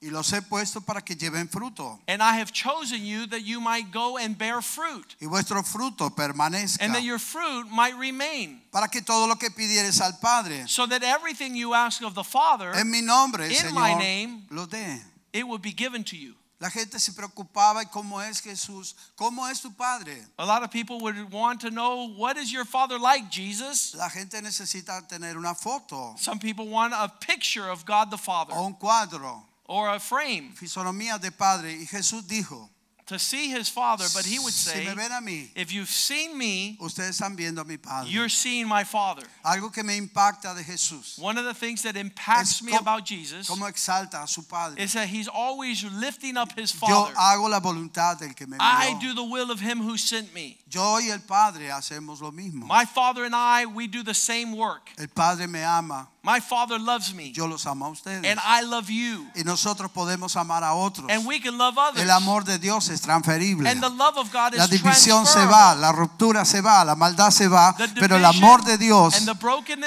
[0.03, 2.01] Y los he puesto para que lleven fruto.
[2.09, 6.09] And I have chosen you that you might go and bear fruit, Y vuestro fruto
[6.17, 6.83] permanezca.
[6.83, 10.87] and that your fruit might remain, Para que todo lo que pidieres al Padre so
[10.87, 14.67] that everything you ask of the Father, en mi nombre, in my Señor, name, lo
[14.67, 15.01] dé.
[15.33, 16.35] It will be given to you.
[16.61, 20.27] La gente se preocupaba y cómo es Jesús, cómo es tu Padre.
[20.39, 23.95] A lot of people would want to know what is your father like, Jesus?
[23.95, 28.53] La gente necesita tener una foto Some people want a picture of God the Father
[28.55, 31.71] o un cuadro, or a frame fisonomía de Padre.
[31.71, 32.69] Y Jesús dijo,
[33.11, 36.79] to see his father, but he would si say, a mí, if you've seen me,
[36.81, 38.09] ustedes están viendo a mi Padre.
[38.09, 39.25] you're seeing my father.
[39.45, 43.49] Algo que me impacta de Jesús, One of the things that impacts me about Jesus
[43.49, 44.81] cómo exalta a su Padre.
[44.81, 47.15] is that he's always lifting up his Yo father.
[47.17, 50.59] hago la voluntad del que me I do the will of him who sent me.
[50.69, 52.65] Yo y el Padre hacemos lo mismo.
[52.67, 54.91] My father and I, we do the same work.
[54.97, 58.25] El Padre me ama, My father loves me, yo los amo a ustedes.
[58.25, 59.27] and I love you.
[59.35, 61.09] Y nosotros podemos amar a otros.
[61.11, 62.03] And we can love others.
[62.03, 63.67] El amor de Dios es transferible.
[63.69, 66.95] And the love of God La is división se va, la ruptura se va, la
[66.95, 69.15] maldad se va, The pero el amor de Dios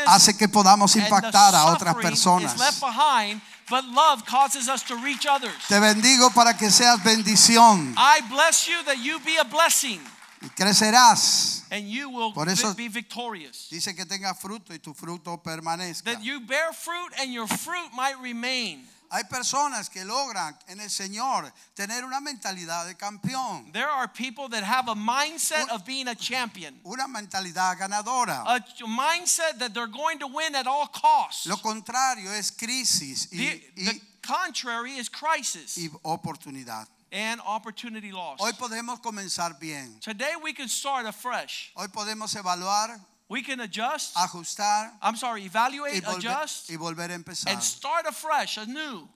[0.07, 2.53] hace que podamos impactar a otras personas.
[2.53, 5.53] is left behind, but love causes us to reach others.
[5.67, 10.01] Te bendigo para que seas bendición I bless you that you be a blessing
[10.41, 11.63] y crecerás.
[11.71, 13.67] and you will Por eso- be victorious.
[13.69, 16.11] Dice que tenga fruto y tu fruto permanezca.
[16.13, 18.87] That you bear fruit and your fruit might remain.
[19.13, 24.49] Hay personas que logran en el Señor tener una mentalidad de campeón, There are people
[24.49, 28.43] that have a mindset of being a champion, una mentalidad ganadora.
[28.47, 31.45] a mindset that they're going to win at all costs.
[31.45, 36.87] Lo contrario es crisis y, The, the contrary is crisis y oportunidad.
[37.11, 38.39] and opportunity loss.
[38.39, 39.99] Hoy podemos comenzar bien.
[40.01, 41.71] Today we can start afresh.
[41.75, 42.99] Hoy podemos evaluar
[43.29, 44.15] We can adjust.
[44.15, 47.51] ajustar I'm sorry, y, evaluate, volver, adjust, y volver a empezar.
[47.51, 49.07] and start afresh, anew.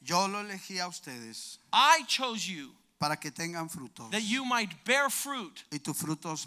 [0.00, 4.84] Yo lo elegí a ustedes I chose you para que tengan frutos that you might
[4.84, 6.46] bear fruit y tus frutos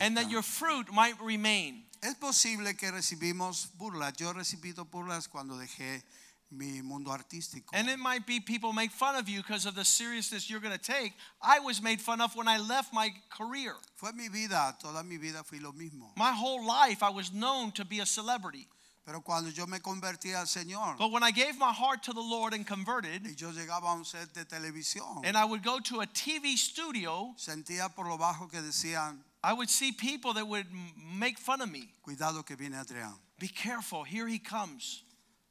[0.00, 1.84] and that your fruit might remain.
[2.00, 4.12] Es posible que recibimos burlas.
[4.16, 6.04] Yo he recibido burlas cuando dejé
[6.50, 7.70] mi mundo artístico.
[7.72, 10.76] And it might be people make fun of you because of the seriousness you're going
[10.76, 11.12] to take.
[11.42, 13.74] I was made fun of when I left my career.
[13.96, 16.16] Fue mi vida, toda mi vida fui lo mismo.
[16.16, 18.66] My whole life I was known to be a celebrity.
[19.04, 22.20] Pero cuando yo me convertí al Señor But when I gave my heart to the
[22.20, 25.80] Lord and converted, y yo llegaba a un set de televisión, and I would go
[25.80, 30.46] to a TV studio, sentía por lo bajo que decían, I would see people that
[30.46, 31.88] would make fun of me.
[32.04, 33.14] cuidado que viene Adrián.
[33.38, 35.02] Be careful, here he comes.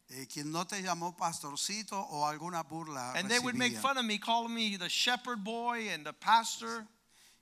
[0.09, 4.05] Eh, quien no te llamó pastorcito o alguna burla And they would make fun of
[4.05, 6.87] me, calling me the shepherd boy and the pastor.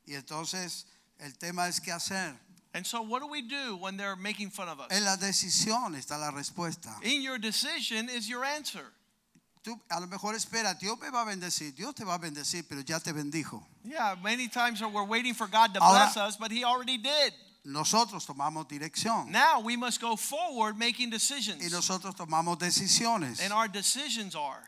[0.08, 0.86] Y entonces
[1.20, 2.36] el tema es qué hacer.
[2.74, 4.88] And so, what do we do when they're making fun of us?
[4.90, 6.92] En la decisión está la respuesta.
[7.04, 8.92] In your decision is your answer.
[9.64, 12.68] Tú a lo mejor espera, Dios me va a bendecir, Dios te va a bendecir,
[12.68, 13.64] pero ya te bendijo.
[13.84, 17.34] Yeah, many times we're waiting for God to Ahora- bless us, but He already did.
[17.66, 21.72] Nosotros tomamos dirección Now we must go forward making y decisions.
[21.72, 23.42] nosotros tomamos decisiones.
[23.42, 24.64] And our decisions are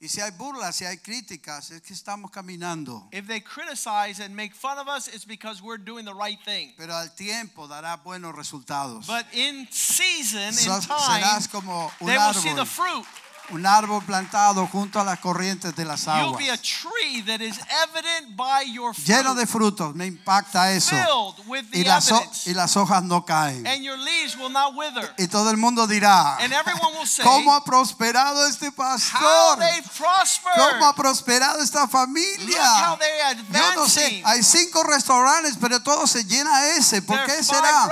[0.00, 3.08] Y si hay burlas, si hay críticas, es que estamos caminando.
[3.10, 6.74] if they criticize and make fun of us, it's because we're doing the right thing.
[6.76, 9.06] Pero al tiempo dará buenos resultados.
[9.06, 13.06] But in season, in time, serás como un they will see the fruit.
[13.50, 16.38] Un árbol plantado junto a las corrientes de las aguas.
[16.38, 20.90] be a tree that is evident by your Lleno de frutos, me impacta eso.
[20.96, 22.10] filled with Y las,
[22.46, 23.66] y las hojas no caen.
[23.66, 25.12] and your leaves will not wither.
[25.18, 29.58] Y todo el mundo dirá, And everyone will say, ¿cómo ha prosperado este pastor?
[30.56, 32.96] ¿Cómo ha prosperado esta familia?
[33.52, 37.02] Yo no sé, hay cinco restaurantes, pero todo se llena ese.
[37.02, 37.88] ¿Por qué será?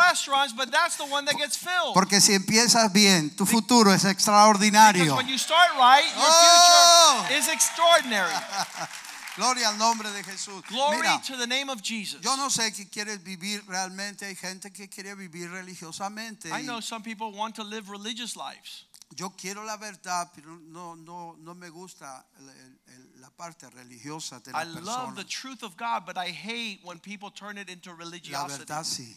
[1.94, 5.18] Porque si empiezas bien, tu futuro es extraordinario.
[5.42, 7.26] Start right, your Oh!
[7.28, 8.32] future is extraordinary.
[9.36, 10.62] Gloria al nombre de Jesús.
[10.68, 12.20] Glory Mira, to the name of Jesus.
[12.22, 14.26] yo no sé qué quieres vivir realmente.
[14.26, 16.50] Hay gente que quiere vivir religiosamente.
[16.52, 18.84] I know some people want to live religious lives.
[19.14, 22.24] Yo quiero la verdad, pero no, no, no me gusta
[23.20, 26.98] la parte religiosa de la I love the truth of God, but I hate when
[26.98, 28.58] people turn it into La religiosity.
[28.64, 29.16] verdad sí,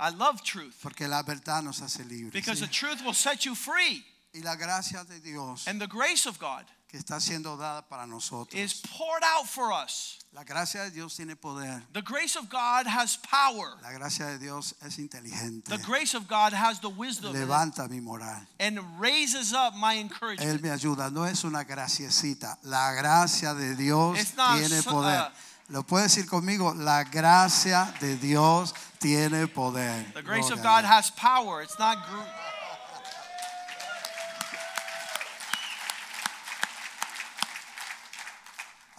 [0.00, 2.32] I love truth porque la verdad nos hace libres.
[2.32, 2.66] because ¿sí?
[2.66, 4.04] the truth will set you free.
[4.32, 8.06] Y la gracia de Dios And the grace of God que está siendo dada para
[8.06, 8.54] nosotros.
[8.54, 10.18] is poured out for us.
[10.32, 11.82] La gracia de Dios tiene poder.
[11.92, 13.76] The grace of God has power.
[13.82, 15.68] La gracia de Dios es inteligente.
[15.68, 18.40] The grace of God has the wisdom Levanta mi moral.
[18.60, 20.62] and raises up my Él encouragement.
[20.62, 21.10] me ayuda.
[21.12, 22.56] No es una graciecita.
[22.64, 25.18] La gracia de Dios It's not tiene so- poder.
[25.18, 25.30] uh,
[25.72, 26.72] Lo puede decir conmigo.
[26.74, 30.12] La gracia de Dios tiene poder.
[30.14, 31.62] The grace of Gloria a God has power.
[31.62, 31.98] It's not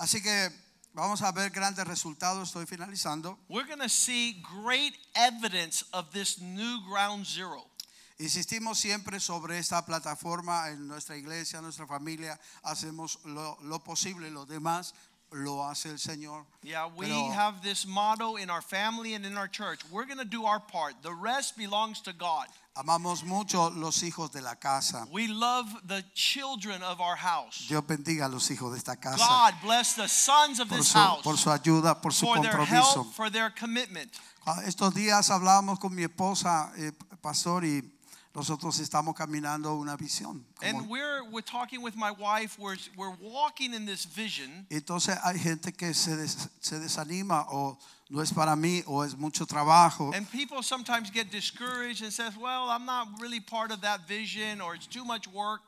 [0.01, 0.49] Así que
[0.93, 2.47] vamos a ver grandes resultados.
[2.47, 3.37] Estoy finalizando.
[3.47, 7.67] We're going to see great evidence of this new ground zero.
[8.17, 12.39] Insistimos siempre sobre esta plataforma en nuestra iglesia, en nuestra familia.
[12.63, 14.95] Hacemos lo, lo posible, lo demás
[15.31, 16.45] lo hace el Señor.
[16.63, 19.81] Yeah, we Pero- have this motto in our family and in our church.
[19.91, 20.95] We're going to do our part.
[21.03, 22.47] The rest belongs to God.
[22.73, 25.05] Amamos mucho los hijos de la casa.
[25.11, 27.67] We love the children of our house.
[27.67, 30.87] Dios bendiga a los hijos de esta casa God bless the sons of por this
[30.87, 33.03] su, house por su ayuda, por su for their compromiso.
[33.03, 34.09] help, for their commitment.
[34.45, 37.81] Ah, Estos días hablábamos con mi esposa, eh, pastor, y
[38.33, 40.45] nosotros estamos caminando una visión.
[40.61, 42.57] And we're, we're talking with my wife.
[42.57, 44.65] We're, we're walking in this vision.
[44.69, 47.77] Entonces hay gente que se, des- se desanima o
[48.09, 50.13] no es para mí o es mucho trabajo.
[50.15, 54.61] And people sometimes get discouraged and says, "Well, I'm not really part of that vision
[54.61, 55.61] or it's too much work."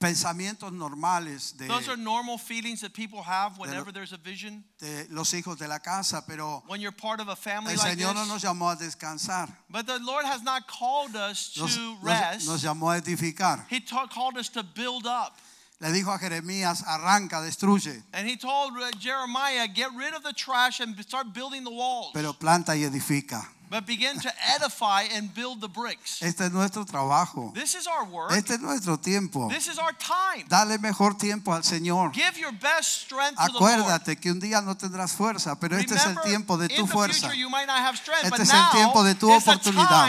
[0.00, 4.64] Pensamientos normales de, Those are normal feelings that people have whenever there's a vision.
[4.78, 7.98] de los hijos de la casa, pero When you're part of a family el like
[7.98, 8.28] Señor no this.
[8.32, 12.46] nos llamó a descansar, But the Lord has not called us nos, to nos- rest.
[12.48, 13.66] nos llamó a edificar.
[13.68, 15.36] He ta- called us to build up.
[15.82, 20.32] Le dijo a Jeremías, arranca, destruye, And he told uh, Jeremiah, get rid of the
[20.32, 22.12] trash and start building the walls.
[22.14, 23.46] pero planta y edifica.
[23.70, 26.20] But begin to edify and build the bricks.
[26.20, 27.52] Este es nuestro trabajo.
[27.54, 28.32] This is our work.
[28.32, 29.48] Este es nuestro tiempo.
[29.48, 30.44] This is our time.
[30.48, 32.12] Dale mejor tiempo al Señor.
[32.12, 34.18] Give your best strength to the Lord.
[34.20, 37.28] Que un día no tendrás fuerza, pero este es el Remember, tiempo de tu fuerza.
[37.28, 39.50] future you might not have strength, Este but es el tiempo de tu is the
[39.50, 40.08] oportunidad.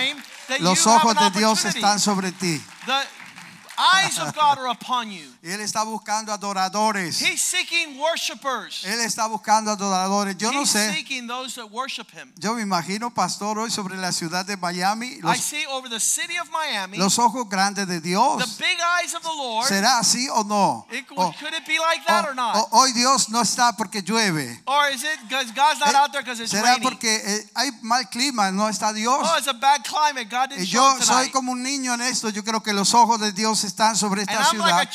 [0.60, 2.60] Los ojos de Dios están sobre ti.
[2.88, 3.21] The
[3.96, 5.26] eyes of God are upon you.
[5.44, 7.20] Él está buscando adoradores.
[7.22, 8.84] He's seeking worshipers.
[8.86, 10.38] Él está buscando adoradores.
[10.38, 10.94] Yo no He's sé.
[10.94, 12.32] seeking those that worship him.
[12.38, 16.38] Yo me imagino, pastor, hoy sobre la ciudad de Miami, I see over the city
[16.40, 18.10] of Miami los ojos grandes de the
[18.60, 19.68] big eyes of the Lord.
[19.68, 20.86] ¿Será así o no?
[20.92, 22.56] It- O- could it be like that o- or not?
[22.56, 24.62] o- hoy Dios no está porque llueve.
[24.68, 26.84] or is it because God's not Eh, out there because it's ¿Será raining?
[26.84, 29.20] porque eh, hay mal clima, no está Dios?
[29.22, 30.30] oh, it's a bad climate.
[30.30, 32.30] God didn't Y show yo soy como un niño en esto.
[32.30, 34.88] Yo creo que los ojos de Dios están sobre and esta ciudad,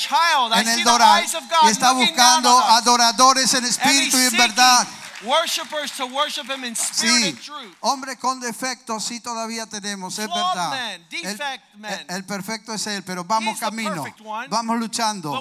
[0.61, 1.25] en el Doral,
[1.65, 4.87] y está buscando adoradores en espíritu y en verdad.
[5.25, 7.75] worshipers to worship him in spirit Sí, and truth.
[7.81, 10.71] hombre con defectos sí todavía tenemos, es Flawed verdad.
[10.71, 12.07] men, El, men.
[12.11, 15.33] el- perfecto es él, pero vamos He's camino, one, vamos luchando,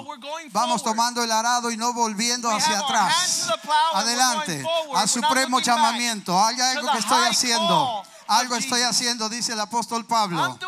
[0.50, 0.82] vamos forward.
[0.82, 3.48] tomando el arado y no volviendo We hacia atrás.
[3.92, 4.64] Adelante,
[4.94, 6.42] al supremo llamamiento.
[6.44, 10.58] Hay algo que estoy haciendo, call algo estoy haciendo, dice el apóstol Pablo.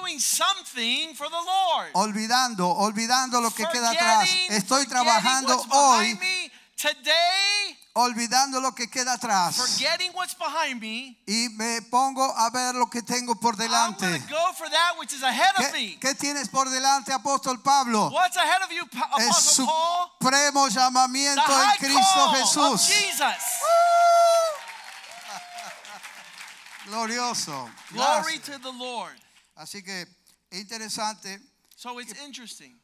[1.95, 4.29] Olvidando, olvidando lo que queda atrás.
[4.49, 6.19] Estoy trabajando hoy,
[7.95, 9.57] olvidando lo que queda atrás.
[11.27, 14.07] Y me pongo a ver lo que tengo por delante.
[16.01, 18.11] ¿Qué, tienes por delante, apóstol Pablo?
[19.19, 22.89] El supremo llamamiento en Cristo Jesús.
[26.89, 27.69] Glorioso.
[27.93, 29.17] Glory to the Lord.
[29.57, 30.07] Así que
[30.51, 31.41] es interesante
[31.77, 32.79] So it's interesting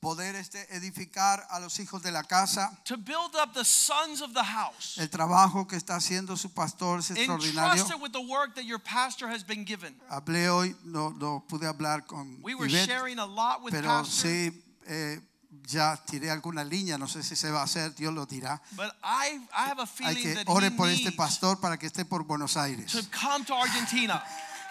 [0.00, 2.70] poder este, edificar a los hijos de la casa.
[2.84, 4.98] to build up the sons of the house.
[4.98, 7.72] El trabajo que está haciendo su pastor es extraordinario.
[7.72, 9.94] Entrusted with the work that your pastor has been given.
[10.08, 13.88] Hablé hoy, no, no pude hablar con We were Ivette, sharing a lot with pero
[13.88, 14.28] pastor.
[14.30, 15.20] sí eh,
[15.64, 18.60] ya tiré alguna línea, no sé si se va a hacer, Dios lo dirá.
[18.72, 22.04] But I, I have a Hay feeling que ore por este pastor para que esté
[22.04, 24.22] por Buenos Aires to come to Argentina.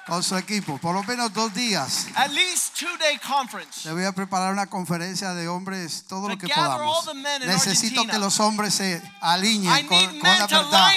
[0.05, 2.05] con su equipo, por lo menos dos días.
[2.15, 3.87] At least two day conference.
[3.87, 7.15] Le voy a preparar una conferencia de hombres, todo lo To que gather podamos.
[7.39, 8.13] Necesito Argentina.
[8.13, 10.91] que los hombres se alineen con, con la verdad.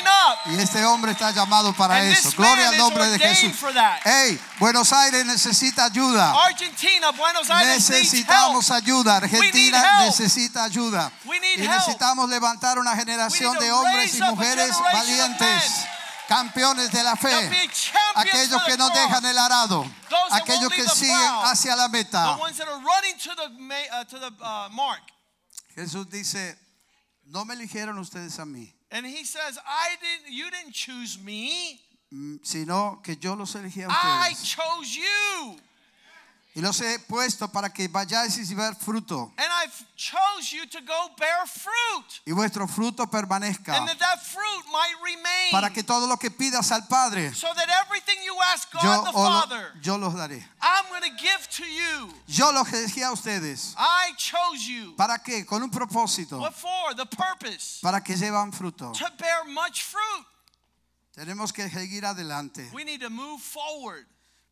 [0.51, 2.31] Y este hombre está llamado para And eso.
[2.33, 3.53] Gloria al nombre de Jesús.
[4.03, 6.33] Hey, Buenos Aires necesita ayuda.
[6.47, 7.91] Argentina, Buenos Aires.
[7.91, 9.17] Necesitamos ayuda.
[9.17, 11.13] Argentina necesita ayuda.
[11.25, 11.29] Y
[11.61, 11.71] help.
[11.71, 15.85] necesitamos levantar una generación de hombres y mujeres valientes,
[16.29, 17.71] campeones de la fe.
[18.15, 19.85] Aquellos que no dejan el arado.
[20.31, 22.37] Aquellos que siguen hacia la meta.
[22.37, 22.49] Uh, uh.
[25.75, 26.59] Jesús dice,
[27.25, 31.81] no me eligieron ustedes a mí, And he says, I didn't, you didn't choose me.
[32.11, 34.31] mm, sino que yo los elegí a ustedes.
[34.31, 35.57] I chose you.
[36.55, 39.33] Y los he puesto para que vayáis y ver fruto.
[39.37, 42.21] And I've chose you to go bear fruit.
[42.27, 43.77] Y vuestro fruto permanezca.
[43.77, 45.53] And that that fruit might remain.
[45.53, 49.05] Para que todo lo que pidas al Padre, so that everything you ask God yo,
[49.05, 50.43] the Father, yo los daré.
[50.61, 52.13] I'm going to give to you.
[52.27, 53.75] Yo los elegí a ustedes.
[53.79, 54.95] I chose you.
[54.97, 55.47] ¿Para qué?
[55.47, 56.41] Con un propósito.
[56.41, 56.95] What for?
[56.97, 57.79] The purpose.
[57.83, 58.93] Para que llevan fruto.
[58.93, 60.27] To bear much fruit.
[61.15, 62.71] Tenemos que seguir adelante.
[62.73, 64.07] We need to move forward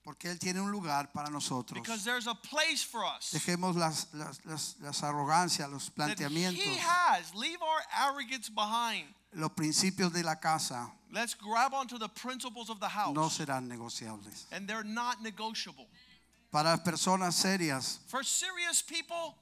[0.06, 1.74] Porque Él tiene un lugar para nosotros.
[1.82, 6.62] because there's a place for us Dejemos las, las, las, las arrogancias, los that planteamientos,
[6.64, 7.34] He has.
[7.34, 9.06] Leave our arrogance behind.
[9.32, 13.14] los principios de la casa Let's grab onto the principles of the house.
[13.16, 14.46] no serán negociables.
[14.52, 15.88] and they're not negotiable.
[16.52, 19.34] Para personas serias, For serious people,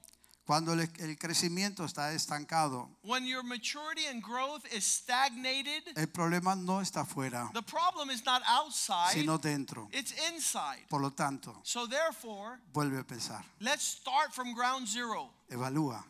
[0.46, 6.80] cuando el, crecimiento está estancado, when your maturity and growth is stagnated, el problema no
[6.80, 9.88] está afuera, the problem is not outside, sino dentro.
[9.92, 10.86] it's inside.
[10.90, 15.30] Por lo tanto, So therefore, vuelve a pensar, let's start from ground zero.
[15.50, 16.04] evalúa,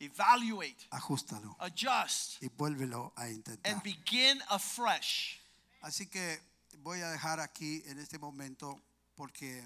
[0.00, 3.72] Evaluate, ajustalo adjust, y vuélvelo a intentar.
[3.72, 5.40] and begin afresh.
[5.82, 6.38] Así que
[6.82, 8.78] voy a dejar aquí en este momento
[9.16, 9.62] porque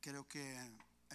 [0.00, 0.40] creo que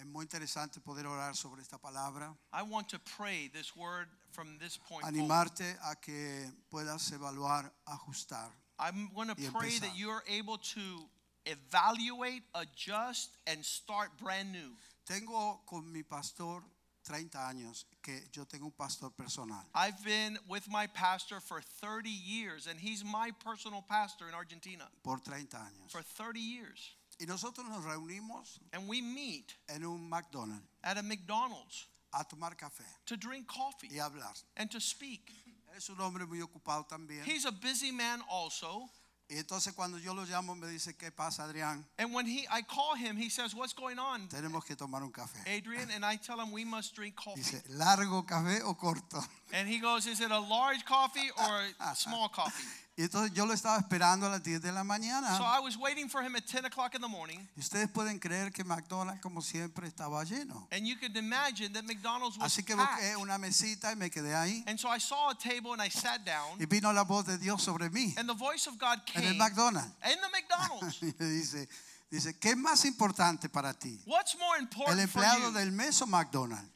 [0.00, 4.58] es muy interesante poder orar sobre esta palabra, I want to pray this word from
[4.58, 5.14] this point forward.
[5.14, 8.50] animarte a que puedas evaluar, ajustar.
[8.78, 9.88] I'm going to y pray empezar.
[9.88, 11.08] that you're able to
[11.44, 14.74] evaluate, adjust, and start brand new.
[15.06, 16.62] Tengo con mi pastor
[17.04, 19.66] 30 años, que yo tengo un pastor personal.
[19.74, 24.88] I've been with my pastor for 30 years, and he's my personal pastor in Argentina
[25.02, 25.90] por 30 años.
[25.90, 26.94] for 30 years.
[27.20, 32.56] Y nosotros nos reunimos And we meet en un McDonald's at a McDonald's a tomar
[32.56, 34.34] café to drink coffee y hablar.
[34.56, 35.30] and to speak.
[35.76, 37.24] Es un hombre muy ocupado también.
[37.24, 38.88] He's a busy man also.
[39.28, 41.86] Y entonces cuando yo lo llamo me dice, ¿qué pasa, Adrián?
[41.98, 45.12] And when he I call him, he says, "What's going on, Tenemos que tomar un
[45.12, 45.38] café.
[45.46, 47.40] Adrian?" And I tell him we must drink coffee.
[47.40, 49.22] Dice, ¿largo café o corto?
[49.52, 52.66] And he goes, "Is it a large coffee or a small coffee?"
[53.02, 55.36] Entonces yo lo estaba esperando a las 10 de la mañana.
[55.36, 57.38] So I was waiting for him at 10 o'clock in the morning.
[57.56, 60.68] y ustedes pueden creer que McDonald's, como siempre, estaba lleno.
[60.70, 64.34] And you could imagine that McDonald's was Así que busqué una mesita y me quedé
[64.34, 64.64] ahí.
[64.66, 66.60] And so I saw a table and I sat down.
[66.60, 69.28] Y vino la voz de Dios sobre mí And the voice of God en el
[69.30, 69.92] came McDonald's.
[70.04, 70.98] in the McDonald's.
[71.02, 71.68] Y dice,
[72.10, 74.00] dice, ¿qué es más importante para ti?
[74.06, 75.58] What's more ¿El important for empleado you?
[75.58, 76.68] del mes o McDonald's?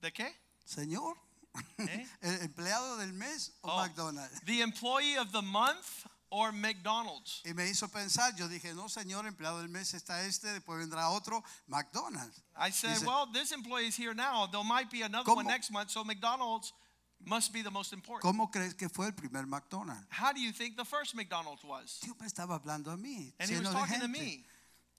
[0.00, 0.34] ¿De qué?
[0.64, 1.16] Señor,
[1.78, 2.06] ¿Eh?
[2.22, 4.40] ¿el empleado del mes o Oh, McDonald's?
[4.44, 7.42] The employee of the month or McDonald's?
[7.44, 11.08] Y me hizo pensar, yo dije, no señor, empleado del mes está este, después vendrá
[11.10, 12.42] otro, McDonald's.
[12.56, 14.46] I said, Dice, well, this employee is here now.
[14.46, 15.36] There might be another ¿Cómo?
[15.36, 16.72] one next month, so McDonald's
[17.24, 18.22] must be the most important.
[18.22, 20.06] ¿Cómo crees que fue el primer McDonald's?
[20.10, 22.00] How do you think the first McDonald's was?
[22.02, 24.44] Dios me estaba hablando a mí, And he was talking to me.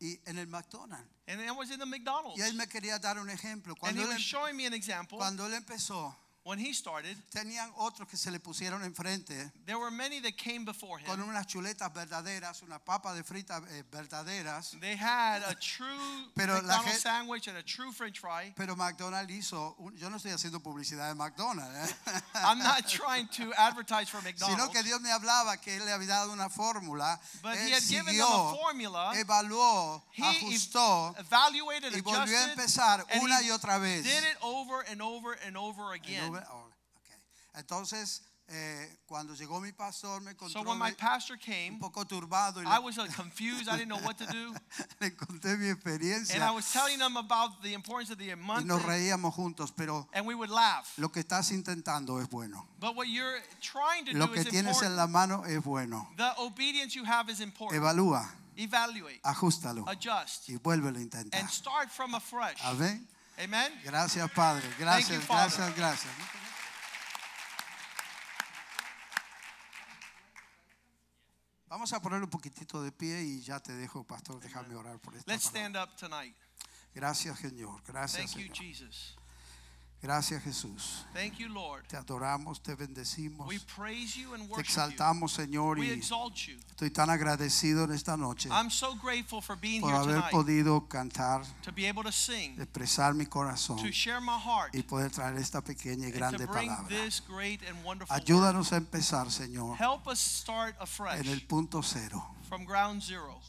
[0.01, 1.07] Y en el McDonald's.
[1.27, 2.37] And I was in the McDonald's.
[2.39, 3.73] Y él me quería dar un ejemplo.
[3.73, 5.17] And Cuando, he él, was em- showing me an example.
[5.17, 6.15] cuando él empezó,
[6.45, 10.63] When he started, tenían otros que se le pusieron enfrente there were many that came
[10.63, 11.27] before con him.
[11.27, 14.79] unas chuletas verdaderas, una papa de frita eh, verdaderas.
[14.79, 15.87] They had a true
[16.35, 18.53] Pero McDonald's sandwich and a true French fry.
[18.55, 22.21] Pero McDonald's hizo, un- yo no estoy haciendo publicidad de McDonald's, ¿eh?
[22.35, 24.61] I'm not trying to advertise for McDonald's.
[24.61, 27.73] sino que Dios me hablaba que él le había dado una fórmula, but él he
[27.73, 29.13] had given them a formula.
[29.15, 34.03] evaluó, He ajustó evaluated, y volvió a empezar una y otra vez.
[34.03, 36.34] did it over and over and over again.
[36.51, 37.09] Oh, ok.
[37.55, 42.05] Entonces, eh, cuando llegó mi pastor, me So encontró when my pastor un came, poco
[42.05, 43.67] turbado y I was uh, confused.
[43.67, 44.53] I didn't know what to do.
[44.99, 48.35] le conté mi And I experiencia was telling them about the importance of the y
[48.35, 50.93] month, nos reíamos juntos, pero and we would laugh.
[50.99, 52.67] lo que estás intentando es bueno.
[52.79, 54.95] But what you're trying to Lo do que is tienes en important.
[54.97, 56.07] la mano es bueno.
[56.17, 57.81] The obedience you have is important.
[57.81, 61.39] Evalúa, Evaluate, ajustalo adjust, y vuélvelo a intentar.
[61.39, 62.59] and start from afresh.
[62.63, 63.07] Amén.
[63.37, 63.81] Amen.
[63.83, 64.67] Gracias, Padre.
[64.79, 65.51] Gracias, you, Father.
[65.51, 66.13] gracias, gracias.
[71.67, 74.39] Vamos a poner un poquitito de pie y ya te dejo, pastor.
[74.39, 75.71] Déjame orar por esta Let's palabra.
[75.71, 76.35] stand up tonight.
[76.93, 77.81] Gracias, Señor.
[77.85, 78.57] Gracias, Thank you, Señor.
[78.57, 79.17] Jesus.
[80.05, 81.03] Gracias, Jesús.
[81.15, 81.87] Thank you, Lord.
[81.87, 83.47] Te adoramos, te bendecimos.
[83.47, 85.81] We praise you and Te worship exaltamos, Señor, you.
[85.81, 86.59] We y exalt you.
[86.69, 90.31] estoy tan agradecido en esta noche I'm so grateful for being por here haber tonight,
[90.31, 94.83] podido cantar, to be able to sing, expresar mi corazón to share my heart, y
[94.83, 96.87] poder traer esta pequeña y grande palabra.
[96.87, 98.21] this great and wonderful word.
[98.21, 103.41] Ayúdanos a empezar, Señor, Help us start en afresh el punto cero from ground zero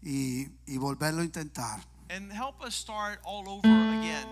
[0.00, 1.97] y, y volverlo a intentar.
[2.10, 4.26] And help us start all over again.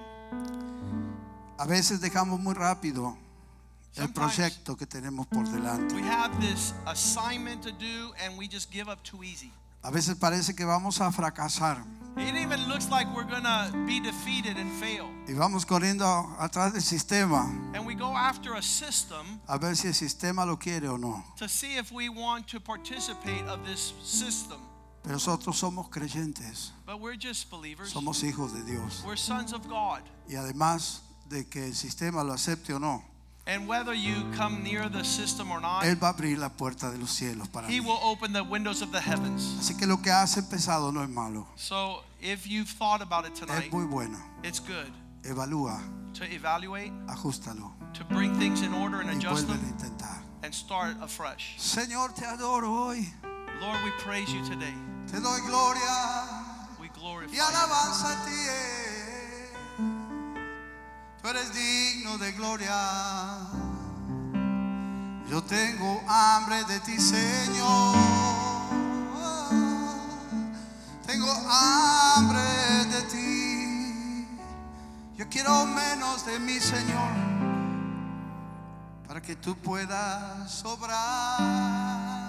[1.59, 3.17] A veces dejamos muy rápido
[3.97, 5.95] el proyecto que tenemos por delante.
[5.95, 9.51] We have this assignment to do and we just give up too easy.
[9.83, 11.85] A veces parece que vamos a fracasar
[12.19, 15.07] It even looks like we're gonna be defeated and fail.
[15.29, 16.05] y vamos corriendo
[16.39, 17.45] atrás del sistema
[17.75, 21.23] And we go after a system a ver si el sistema lo quiere o no.
[21.37, 24.59] to see if we want to participate of this system.
[25.07, 27.91] Pero nosotros somos creyentes, But we're just believers.
[27.93, 29.03] somos hijos de Dios.
[29.07, 30.01] We're sons of God.
[30.29, 33.05] Y además de que el sistema lo acepte o no,
[33.47, 36.91] And whether you come near the system or not, Él va a abrir la puerta
[36.91, 37.87] de los cielos para He mí.
[37.87, 39.45] will open the windows of the heavens.
[39.61, 43.35] Así que lo que has empezado no es malo, So if you've thought about it
[43.35, 44.19] es tonight, muy bueno.
[44.43, 44.91] it's good
[45.23, 45.81] Evalúa,
[46.15, 50.23] to evaluate, ajustalo to bring things in order and y adjust vuelve a them, intentar.
[50.43, 51.57] and start afresh.
[51.59, 53.07] Señor, te adoro hoy.
[53.61, 54.75] Lord, we praise you today.
[55.11, 56.25] Te doy gloria
[57.31, 58.33] y alabanza a ti.
[58.49, 59.53] eh.
[61.23, 62.77] Tú eres digno de gloria.
[65.29, 67.97] Yo tengo hambre de ti, Señor.
[71.07, 72.41] Tengo hambre
[72.87, 74.29] de ti.
[75.17, 77.11] Yo quiero menos de mi Señor
[79.07, 82.26] para que tú puedas sobrar.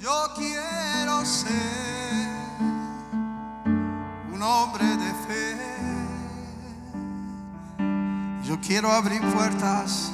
[0.00, 2.26] Yo quiero ser
[4.32, 5.56] un hombre de fe.
[8.44, 10.10] Yo quiero abrir puertas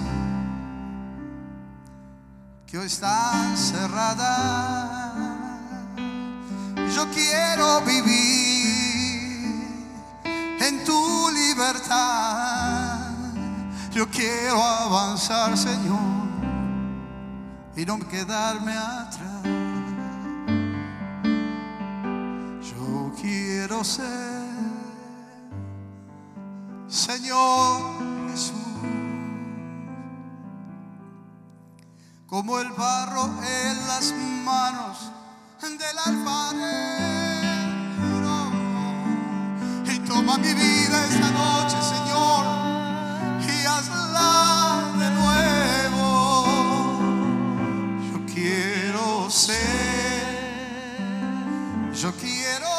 [2.66, 4.90] que hoy están cerradas.
[6.92, 8.66] Yo quiero vivir
[10.58, 13.12] en tu libertad.
[13.92, 16.00] Yo quiero avanzar, Señor,
[17.76, 19.15] y no quedarme atrás.
[23.66, 24.06] quiero ser,
[26.86, 27.80] Señor
[28.30, 28.54] Jesús.
[32.28, 34.14] Como el barro en las
[34.44, 35.10] manos
[35.62, 36.46] del alfarero.
[39.92, 42.46] Y toma mi vida esta noche, Señor,
[43.48, 46.06] y hazla de nuevo.
[48.12, 50.24] Yo quiero ser,
[51.92, 52.75] yo quiero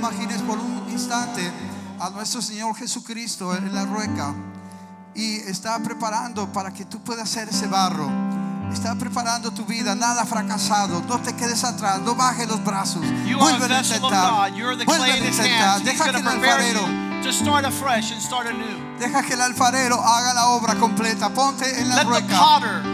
[0.00, 1.52] imagines por un instante
[2.00, 4.34] a nuestro Señor Jesucristo en la rueca
[5.14, 8.08] y está preparando para que tú puedas ser ese barro.
[8.72, 11.02] Está preparando tu vida, nada fracasado.
[11.06, 13.02] No te quedes atrás, no bajes los brazos.
[13.38, 14.52] Vuelve a intentar.
[14.86, 15.82] Vuelve a intentar.
[15.82, 18.98] Deja que el alfarero, you to start afresh and start anew.
[18.98, 21.28] deja que el alfarero haga la obra completa.
[21.28, 22.89] Ponte en la Let rueca.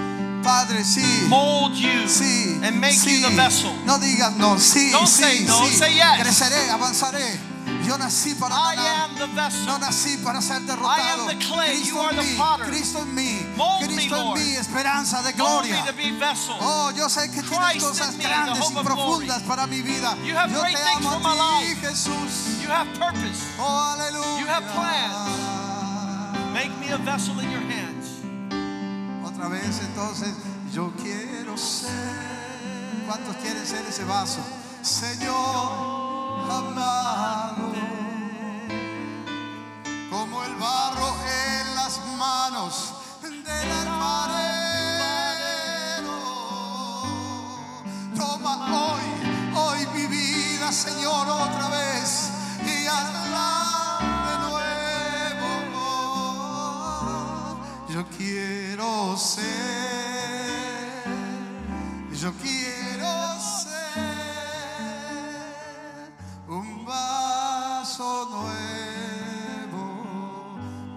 [0.47, 1.02] Padre, sí.
[1.28, 3.20] mold you Sí, and make sí.
[3.20, 3.73] you the vessel.
[3.85, 5.74] No digas no, sí, Don't sí, say no, sí.
[5.74, 6.20] say yes.
[6.20, 7.40] Creceré, avanzaré.
[7.85, 9.10] Yo nací para I ganar.
[9.10, 9.66] am the vessel.
[9.66, 11.23] No nací para ser I derrotado.
[11.23, 12.66] am the clay, Cristo you are en the mí, potter.
[12.66, 15.85] Cristo en mí, Mold me, Cristo en mí, esperanza de Mold me gloria.
[15.86, 16.55] to be vessel.
[16.60, 20.16] Oh, yo sé que tienes cosas grandes y profundas para mi vida.
[20.24, 21.81] You have Yo great te amo a ti, life.
[21.89, 22.62] Jesús.
[22.62, 23.43] You have purpose.
[23.59, 24.39] Oh, aleluya.
[24.40, 24.64] You have
[26.52, 27.65] Make me a vessel in your.
[29.48, 30.35] Vez entonces,
[30.73, 31.90] yo quiero ser.
[33.06, 34.40] ¿Cuántos quieren ser ese vaso?
[34.82, 35.31] Señor
[36.51, 37.73] amado,
[40.10, 44.27] como el barro en las manos del alfarero.
[48.16, 49.05] Toma hoy,
[49.56, 52.31] hoy mi vida, Señor, otra vez
[52.66, 53.65] y hazla
[58.06, 59.44] Yo quiero ser,
[62.12, 63.74] yo quiero ser
[66.48, 70.04] un vaso nuevo.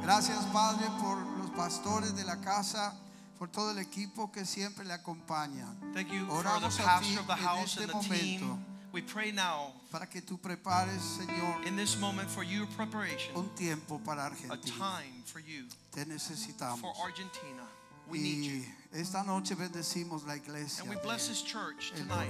[0.02, 2.94] Gracias, Padre, por los pastores de la casa,
[3.38, 5.66] por todo el equipo que siempre le acompaña.
[5.94, 8.42] Thank you for the Oramos a ti en house este and the team.
[8.42, 8.69] momento
[9.00, 13.50] We pray now para que tú prepares, Señor, in this moment for your preparation, un
[13.56, 15.64] tiempo para a time for you,
[15.94, 16.82] Te necesitamos.
[16.82, 17.64] for Argentina.
[18.10, 18.66] We need you.
[18.94, 20.84] Y esta noche bendecimos la iglesia.
[20.84, 22.30] And we bless this church tonight.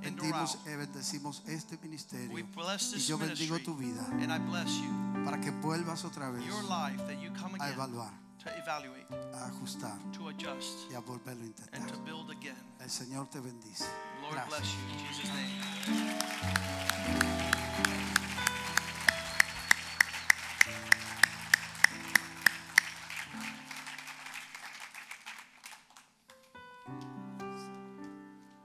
[0.00, 2.32] Bendimos, bendecimos este ministerio.
[2.32, 6.02] We bless Y this yo bendigo tu vida And I bless you, para que vuelvas
[6.06, 8.10] otra vez your life, that you come a evaluar,
[8.42, 9.04] to evaluate,
[9.34, 11.90] a ajustar to adjust, y a volverlo a and intentar.
[11.92, 12.56] to build again.
[12.80, 13.84] El Señor te bendice.
[14.24, 14.48] Lord Gracias.
[14.48, 16.64] bless you in Jesus' name.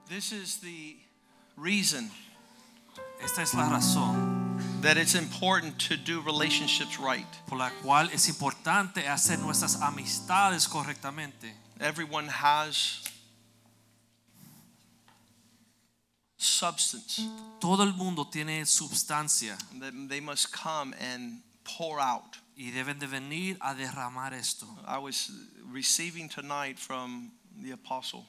[0.08, 0.96] This is the
[1.58, 2.10] reason
[3.22, 7.28] Esta es la razón that it's important to do relationships right.
[7.48, 11.52] por la cual es importante hacer nuestras amistades correctamente.
[11.82, 13.04] Everyone has
[16.40, 17.22] substance
[17.60, 22.38] Todo el mundo tiene substancia that they must come and pour out.
[22.58, 24.66] y deben de venir a derramar esto.
[24.88, 25.30] I was
[25.72, 28.26] receiving tonight from the apostle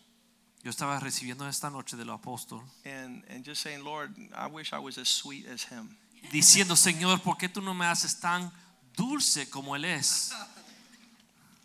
[0.63, 4.79] Yo estaba recibiendo esta noche del apóstol and, and just saying, Lord, I wish I
[4.79, 5.97] was as sweet as him.
[6.33, 8.51] diciendo, Señor, ¿por qué tú no me haces tan
[8.95, 10.33] dulce como Él es?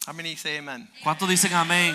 [0.08, 0.88] How many say amen?
[1.04, 1.94] ¿Cuántos dicen amén?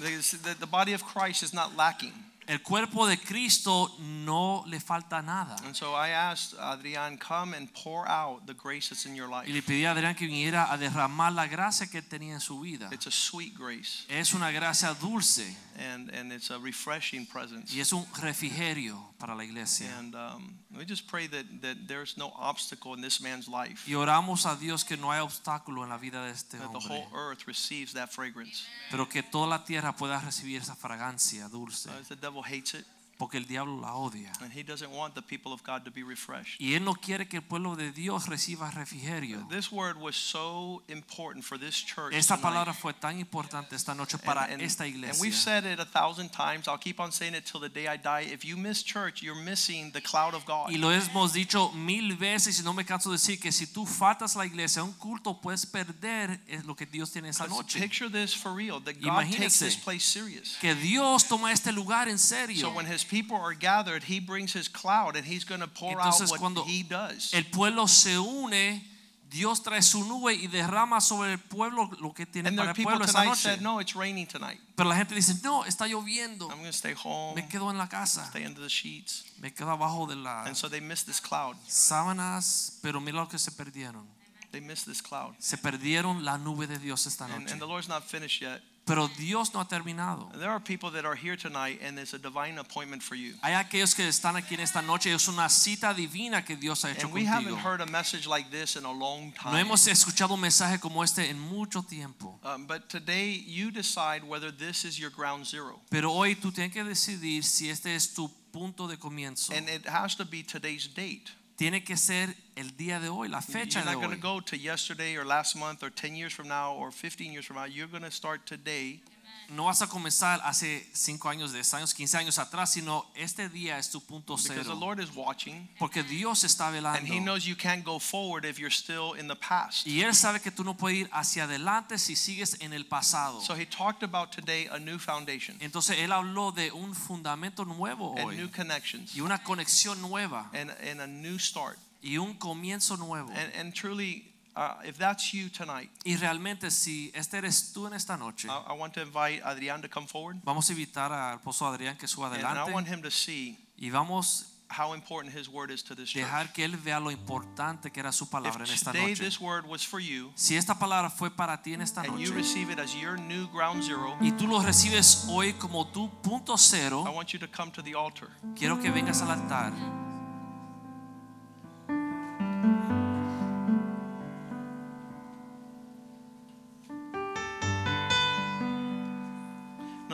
[0.00, 2.12] The, the, the body of Christ is not lacking.
[2.48, 5.56] El cuerpo de Cristo no le falta nada.
[5.64, 9.46] And so I asked Adrian, come and pour out the grace that's in your life.
[9.48, 12.60] Y le pedí a Adrián que viniera a derramar la gracia que tenía en su
[12.60, 12.88] vida.
[12.90, 17.70] It's a sweet grace Es una gracia dulce and, and it's a refreshing presence.
[17.74, 19.86] y es un refrigerio para la iglesia.
[19.98, 23.94] And um, we just pray that, that there's no obstacle in this man's life, Y
[23.94, 26.96] oramos a Dios que no hay obstáculo en la vida de este that the hombre,
[26.96, 28.64] whole earth receives that fragrance.
[28.90, 32.84] pero que toda la tierra pueda recibir esa fragancia dulce, Uh, will hates it
[33.18, 34.32] porque el diablo la odia.
[34.40, 36.60] and he doesn't want the people of God to be refreshed.
[36.60, 39.46] Y él no quiere que el pueblo de Dios reciba refrigerio.
[39.50, 42.14] This word was so important for this church.
[42.14, 45.20] Esta palabra fue tan importante esta noche para and, and- esta and iglesia.
[45.20, 46.68] we've said it a thousand times.
[46.68, 48.20] I'll keep on saying it till the day I die.
[48.32, 50.70] If you miss church, you're missing the cloud of God.
[50.70, 53.84] Y lo hemos dicho mil veces y no me canso de decir que si tú
[53.84, 57.80] faltas la iglesia, un culto, puedes perder eh, lo que Dios tiene esa noche.
[57.80, 58.80] picture this for real.
[58.80, 60.56] That God takes this place serious.
[60.60, 62.70] Que Dios toma este lugar en So serio.
[62.70, 66.30] when His people are gathered, He brings His cloud and He's going to pour Entonces,
[66.32, 67.32] out what He does.
[67.34, 68.82] El pueblo se une,
[69.30, 72.82] Dios trae su nube y derrama sobre el pueblo lo que tiene And para el
[72.82, 73.40] pueblo esa noche.
[73.42, 74.58] said, "No, it's raining tonight.
[74.74, 76.48] Pero la gente dice, no, está lloviendo.
[76.48, 78.24] I'm going to stay home, Me quedo en la casa.
[78.30, 81.56] stay under the sheets." Me quedo abajo de la And so they miss this cloud.
[81.66, 84.06] sábanas, pero mira lo que se perdieron.
[84.50, 85.34] They miss this cloud.
[85.38, 87.52] Se perdieron la nube de Dios esta And, noche.
[87.52, 88.62] and the Lord's not finished yet.
[88.88, 90.30] Pero Dios no ha terminado.
[90.32, 93.34] There are people that are here tonight and there's a divine appointment for you.
[93.42, 96.90] Hay aquellos que están aquí en esta noche, es una cita divina que Dios ha
[96.90, 99.52] hecho And we haven't heard a message like this in a long time.
[99.52, 102.40] No hemos escuchado un mensaje como este en mucho tiempo.
[102.42, 105.80] Um, but today you decide whether this is your ground zero.
[105.90, 109.52] Pero hoy tú tienes que decidir si este es tu punto de comienzo.
[109.52, 111.30] And it has to be today's date.
[111.58, 114.36] Tiene que ser el día de hoy, la fecha You're de not going to hoy.
[114.36, 117.56] go to yesterday or last month or 10 years from now or 15 years from
[117.56, 117.64] now.
[117.64, 119.00] You're going to start today
[119.50, 123.78] No vas a comenzar hace 5 años, 10 años, 15 años atrás, sino este día
[123.78, 124.74] es tu punto because the cero.
[124.74, 127.24] Lord is watching Porque Dios está and He velando.
[127.24, 129.86] knows you can't go forward if you're still in the past.
[129.86, 133.40] Y Él sabe que tú no puedes ir hacia adelante si sigues en el pasado.
[133.40, 138.14] So He talked about today a new foundation Entonces Él habló de un fundamento nuevo
[138.18, 141.78] and new connections y una conexión nueva and, and a new start.
[142.02, 143.30] y un comienzo nuevo.
[143.30, 144.27] And, and truly,
[144.58, 148.72] uh, if that's you tonight, Y realmente si este eres tú en esta noche, I,
[148.74, 150.38] I want to invite Adrian to come forward.
[150.44, 153.56] vamos a invitar al esposo Adrián que suba And I want adelante him to see
[153.78, 156.22] y vamos how important his word is to this church.
[156.24, 159.24] dejar que él vea lo importante que era su palabra en If esta today noche.
[159.24, 162.28] this word was for you Si esta palabra fue para ti en esta and you
[162.28, 166.10] noche receive it as your new ground zero, y tú lo recibes hoy como tu
[166.20, 168.28] punto I cero, want you to come to the altar.
[168.54, 169.72] quiero que vengas al altar.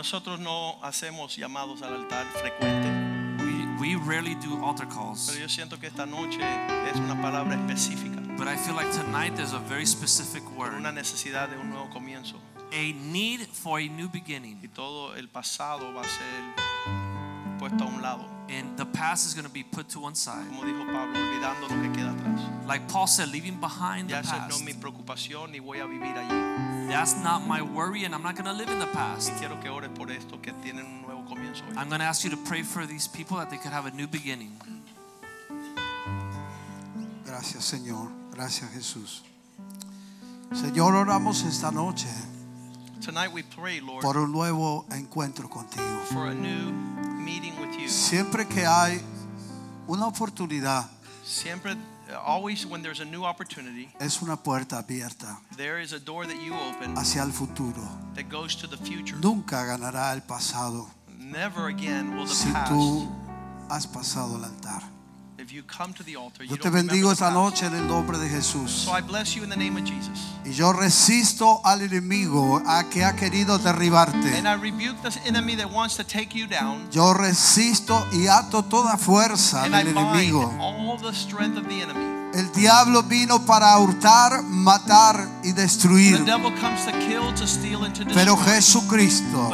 [0.05, 2.90] Nosotros no hacemos llamados al altar frecuente,
[3.43, 6.40] We, we rarely do altar pero calls, yo siento que esta noche
[6.90, 10.93] es una palabra específica but I feel like tonight there's a very specific word, una
[10.93, 12.36] necesidad de un nuevo comienzo.
[12.70, 14.60] a need for a new beginning.
[14.62, 16.73] Y todo el pasado va a ser
[17.69, 18.24] puesto a un lado.
[18.51, 20.47] And the past is going to be put to one side.
[20.49, 22.66] Como dijo Pablo, olvidando lo que queda atrás.
[22.66, 24.65] Like Paul said, leaving behind the Ya esa no es past.
[24.65, 26.89] mi preocupación ni voy a vivir allí.
[26.91, 29.32] That's not my worry, and I'm not going to live in the Y past.
[29.39, 31.74] quiero que ores por esto, que tienen un nuevo comienzo hoy.
[31.78, 33.91] I'm going to ask you to pray for these people that they could have a
[33.93, 34.53] new beginning.
[37.24, 39.23] Gracias Señor, gracias Jesús.
[40.53, 42.07] Señor, oramos esta noche
[43.05, 45.85] Tonight we pray, Lord, por un nuevo encuentro contigo.
[46.10, 46.72] for a new
[47.22, 47.89] meeting with you.
[47.89, 49.01] Siempre que hay
[49.86, 50.89] una oportunidad,
[51.24, 51.76] Siempre,
[52.24, 56.36] always when there's a new opportunity, es una puerta abierta there is a door that
[56.43, 57.82] you open hacia el futuro.
[58.14, 59.16] that goes to the future.
[59.20, 62.70] Nunca ganará el pasado Never again will the si past.
[62.72, 63.09] tú
[63.68, 64.82] has pasado el altar.
[65.47, 68.71] Yo te bendigo esta noche en el nombre de Jesús.
[68.71, 70.19] So I bless you in the name of Jesus.
[70.45, 74.37] Y yo resisto al enemigo a que ha querido derribarte.
[74.39, 76.89] And I rebuke this enemy that wants to take you down.
[76.91, 80.51] Yo resisto y ato toda fuerza del enemigo.
[82.35, 86.24] El diablo vino para hurtar, matar y destruir.
[88.12, 88.35] Pero.
[88.36, 89.52] Jesucristo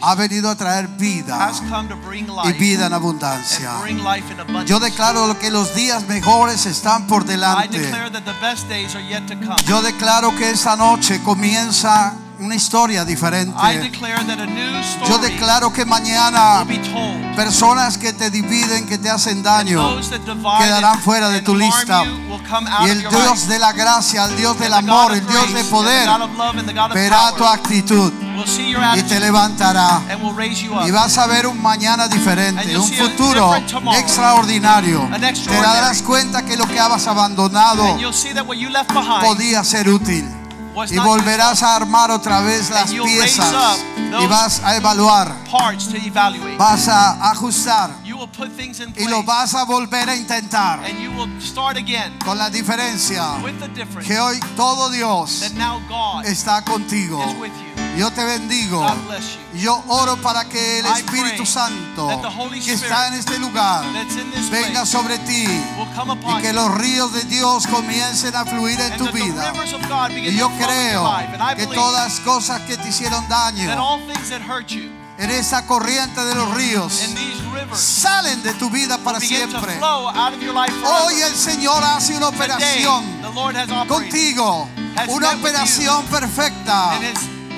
[0.00, 1.52] ha venido a traer vida
[2.44, 3.72] y vida en abundancia.
[4.66, 7.92] Yo declaro que los días mejores están por delante.
[9.66, 13.54] Yo declaro que esta noche comienza una historia diferente.
[13.58, 14.72] I declare that a new
[15.08, 16.64] Yo declaro que mañana
[17.36, 19.96] personas que te dividen, que te hacen daño,
[20.58, 22.04] quedarán fuera de tu lista.
[22.84, 26.08] Y el Dios de la gracia, el Dios del amor, el Dios de poder,
[26.92, 28.12] verá tu actitud
[28.96, 30.02] y te levantará.
[30.86, 33.54] Y vas a ver un mañana diferente, un futuro
[33.96, 35.08] extraordinario.
[35.20, 38.92] Te darás cuenta que lo que habas abandonado And you'll see that what you left
[38.92, 40.41] behind podía ser útil.
[40.74, 43.78] Was Y volverás a armar otra vez las piezas
[44.20, 45.34] y vas a evaluar,
[46.58, 47.90] vas a ajustar
[48.96, 50.80] y lo vas a volver a intentar.
[52.24, 53.24] Con la diferencia
[54.06, 55.42] que hoy todo Dios
[56.24, 57.24] está contigo.
[57.96, 58.86] Yo te bendigo.
[59.54, 62.22] Yo oro para que el Espíritu Santo
[62.64, 63.84] que está en este lugar
[64.50, 69.52] venga sobre ti y que los ríos de Dios comiencen a fluir en tu vida.
[70.16, 71.16] Y yo creo
[71.56, 74.00] que todas cosas que te hicieron daño
[75.18, 77.00] en esa corriente de los ríos
[77.74, 79.78] salen de tu vida para siempre.
[79.82, 83.04] Hoy el Señor hace una operación
[83.86, 84.68] contigo,
[85.08, 86.98] una operación perfecta.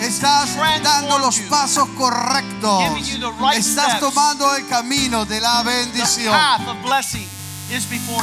[0.01, 2.83] Estás dando los pasos correctos.
[3.55, 6.35] Estás tomando el camino de la bendición.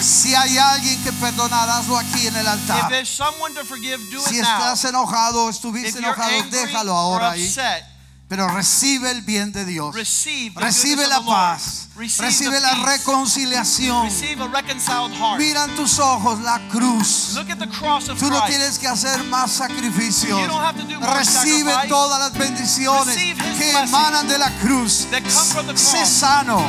[0.02, 2.92] Si hay alguien que perdonar, hazlo aquí en el altar.
[4.28, 7.52] Si estás enojado estuviste enojado, déjalo or ahora ahí.
[8.32, 9.94] Pero recibe el bien de Dios.
[9.94, 11.90] Recibe la paz.
[11.98, 14.06] Recibe la reconciliación.
[14.06, 15.38] Receive a reconciled heart.
[15.38, 17.34] Mira en tus ojos la cruz.
[17.36, 20.40] Look at the cross of Tú no tienes que hacer más sacrificios.
[21.14, 23.18] Recibe todas las bendiciones
[23.58, 25.10] que emanan de la cruz.
[25.76, 26.66] Sé sano.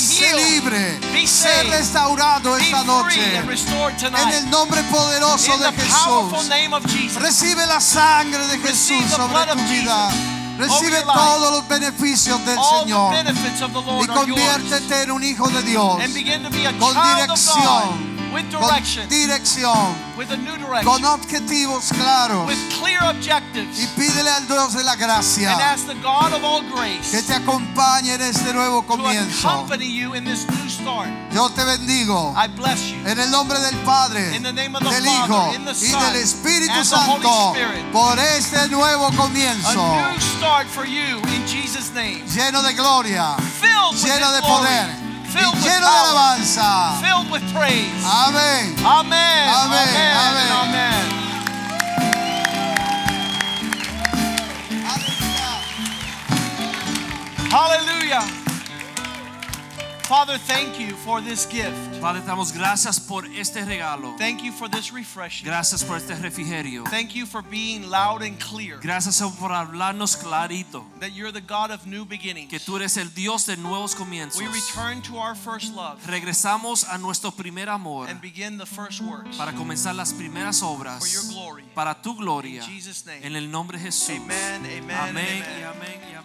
[0.00, 0.98] Sé libre.
[1.26, 3.36] Sé restaurado esta noche.
[3.36, 7.16] En el nombre poderoso de Jesús.
[7.16, 10.10] Recibe la sangre de Jesús sobre tu vida.
[10.58, 11.12] Recibe life.
[11.14, 13.14] todos los beneficios del Señor.
[14.02, 15.96] Y conviértete en un hijo de Dios.
[16.78, 18.11] Con dirección.
[18.32, 19.94] With Con direction, dirección.
[20.16, 20.52] with a new
[20.84, 22.46] Con direction, objetivos claros.
[22.46, 23.78] with clear objectives.
[23.78, 27.22] Y pídele al Dios de la gracia And ask the God of all grace que
[27.22, 29.48] te acompañe en este nuevo to comienzo.
[29.48, 31.08] accompany you in this new start.
[31.32, 32.34] Yo te bendigo.
[32.36, 32.98] I bless you.
[33.06, 35.72] En el nombre del Padre, In the name of the del Father, Hijo in the
[35.72, 37.92] y del Espíritu and the Holy Santo Spirit.
[37.92, 42.22] por este nuevo A comienzo new start for you in Jesus' name.
[42.26, 45.11] lleno de gloria, Filled with lleno His de glory.
[45.32, 47.00] Filled with lleno de alabanza.
[47.00, 48.04] Filled with praise.
[48.04, 48.74] Amén.
[48.84, 49.48] Amen.
[49.48, 50.16] Amén, Amen.
[50.16, 50.52] amén.
[50.52, 51.22] Amen.
[57.50, 58.41] Hallelujah.
[60.12, 61.98] Father, thank you for this gift.
[62.02, 64.14] Padre, damos gracias por este regalo.
[64.18, 65.46] Thank you for this refreshing.
[65.46, 66.84] Gracias por este refrigerio.
[66.84, 68.78] Thank you for being loud and clear.
[68.78, 70.84] Gracias por hablarnos clarito.
[71.00, 72.50] That you're the God of new beginnings.
[72.50, 74.42] Que tú eres el Dios de nuevos comienzos.
[74.42, 79.00] We return to our first love Regresamos a nuestro primer amor and begin the first
[79.00, 81.64] works para comenzar las primeras for your obras glory.
[81.74, 82.62] para tu gloria.
[82.62, 83.24] In Jesus' name.
[83.24, 84.10] En el nombre de Jesús.
[84.10, 85.42] Amen, amen, Amén amen.
[85.58, 86.22] y amén y amén.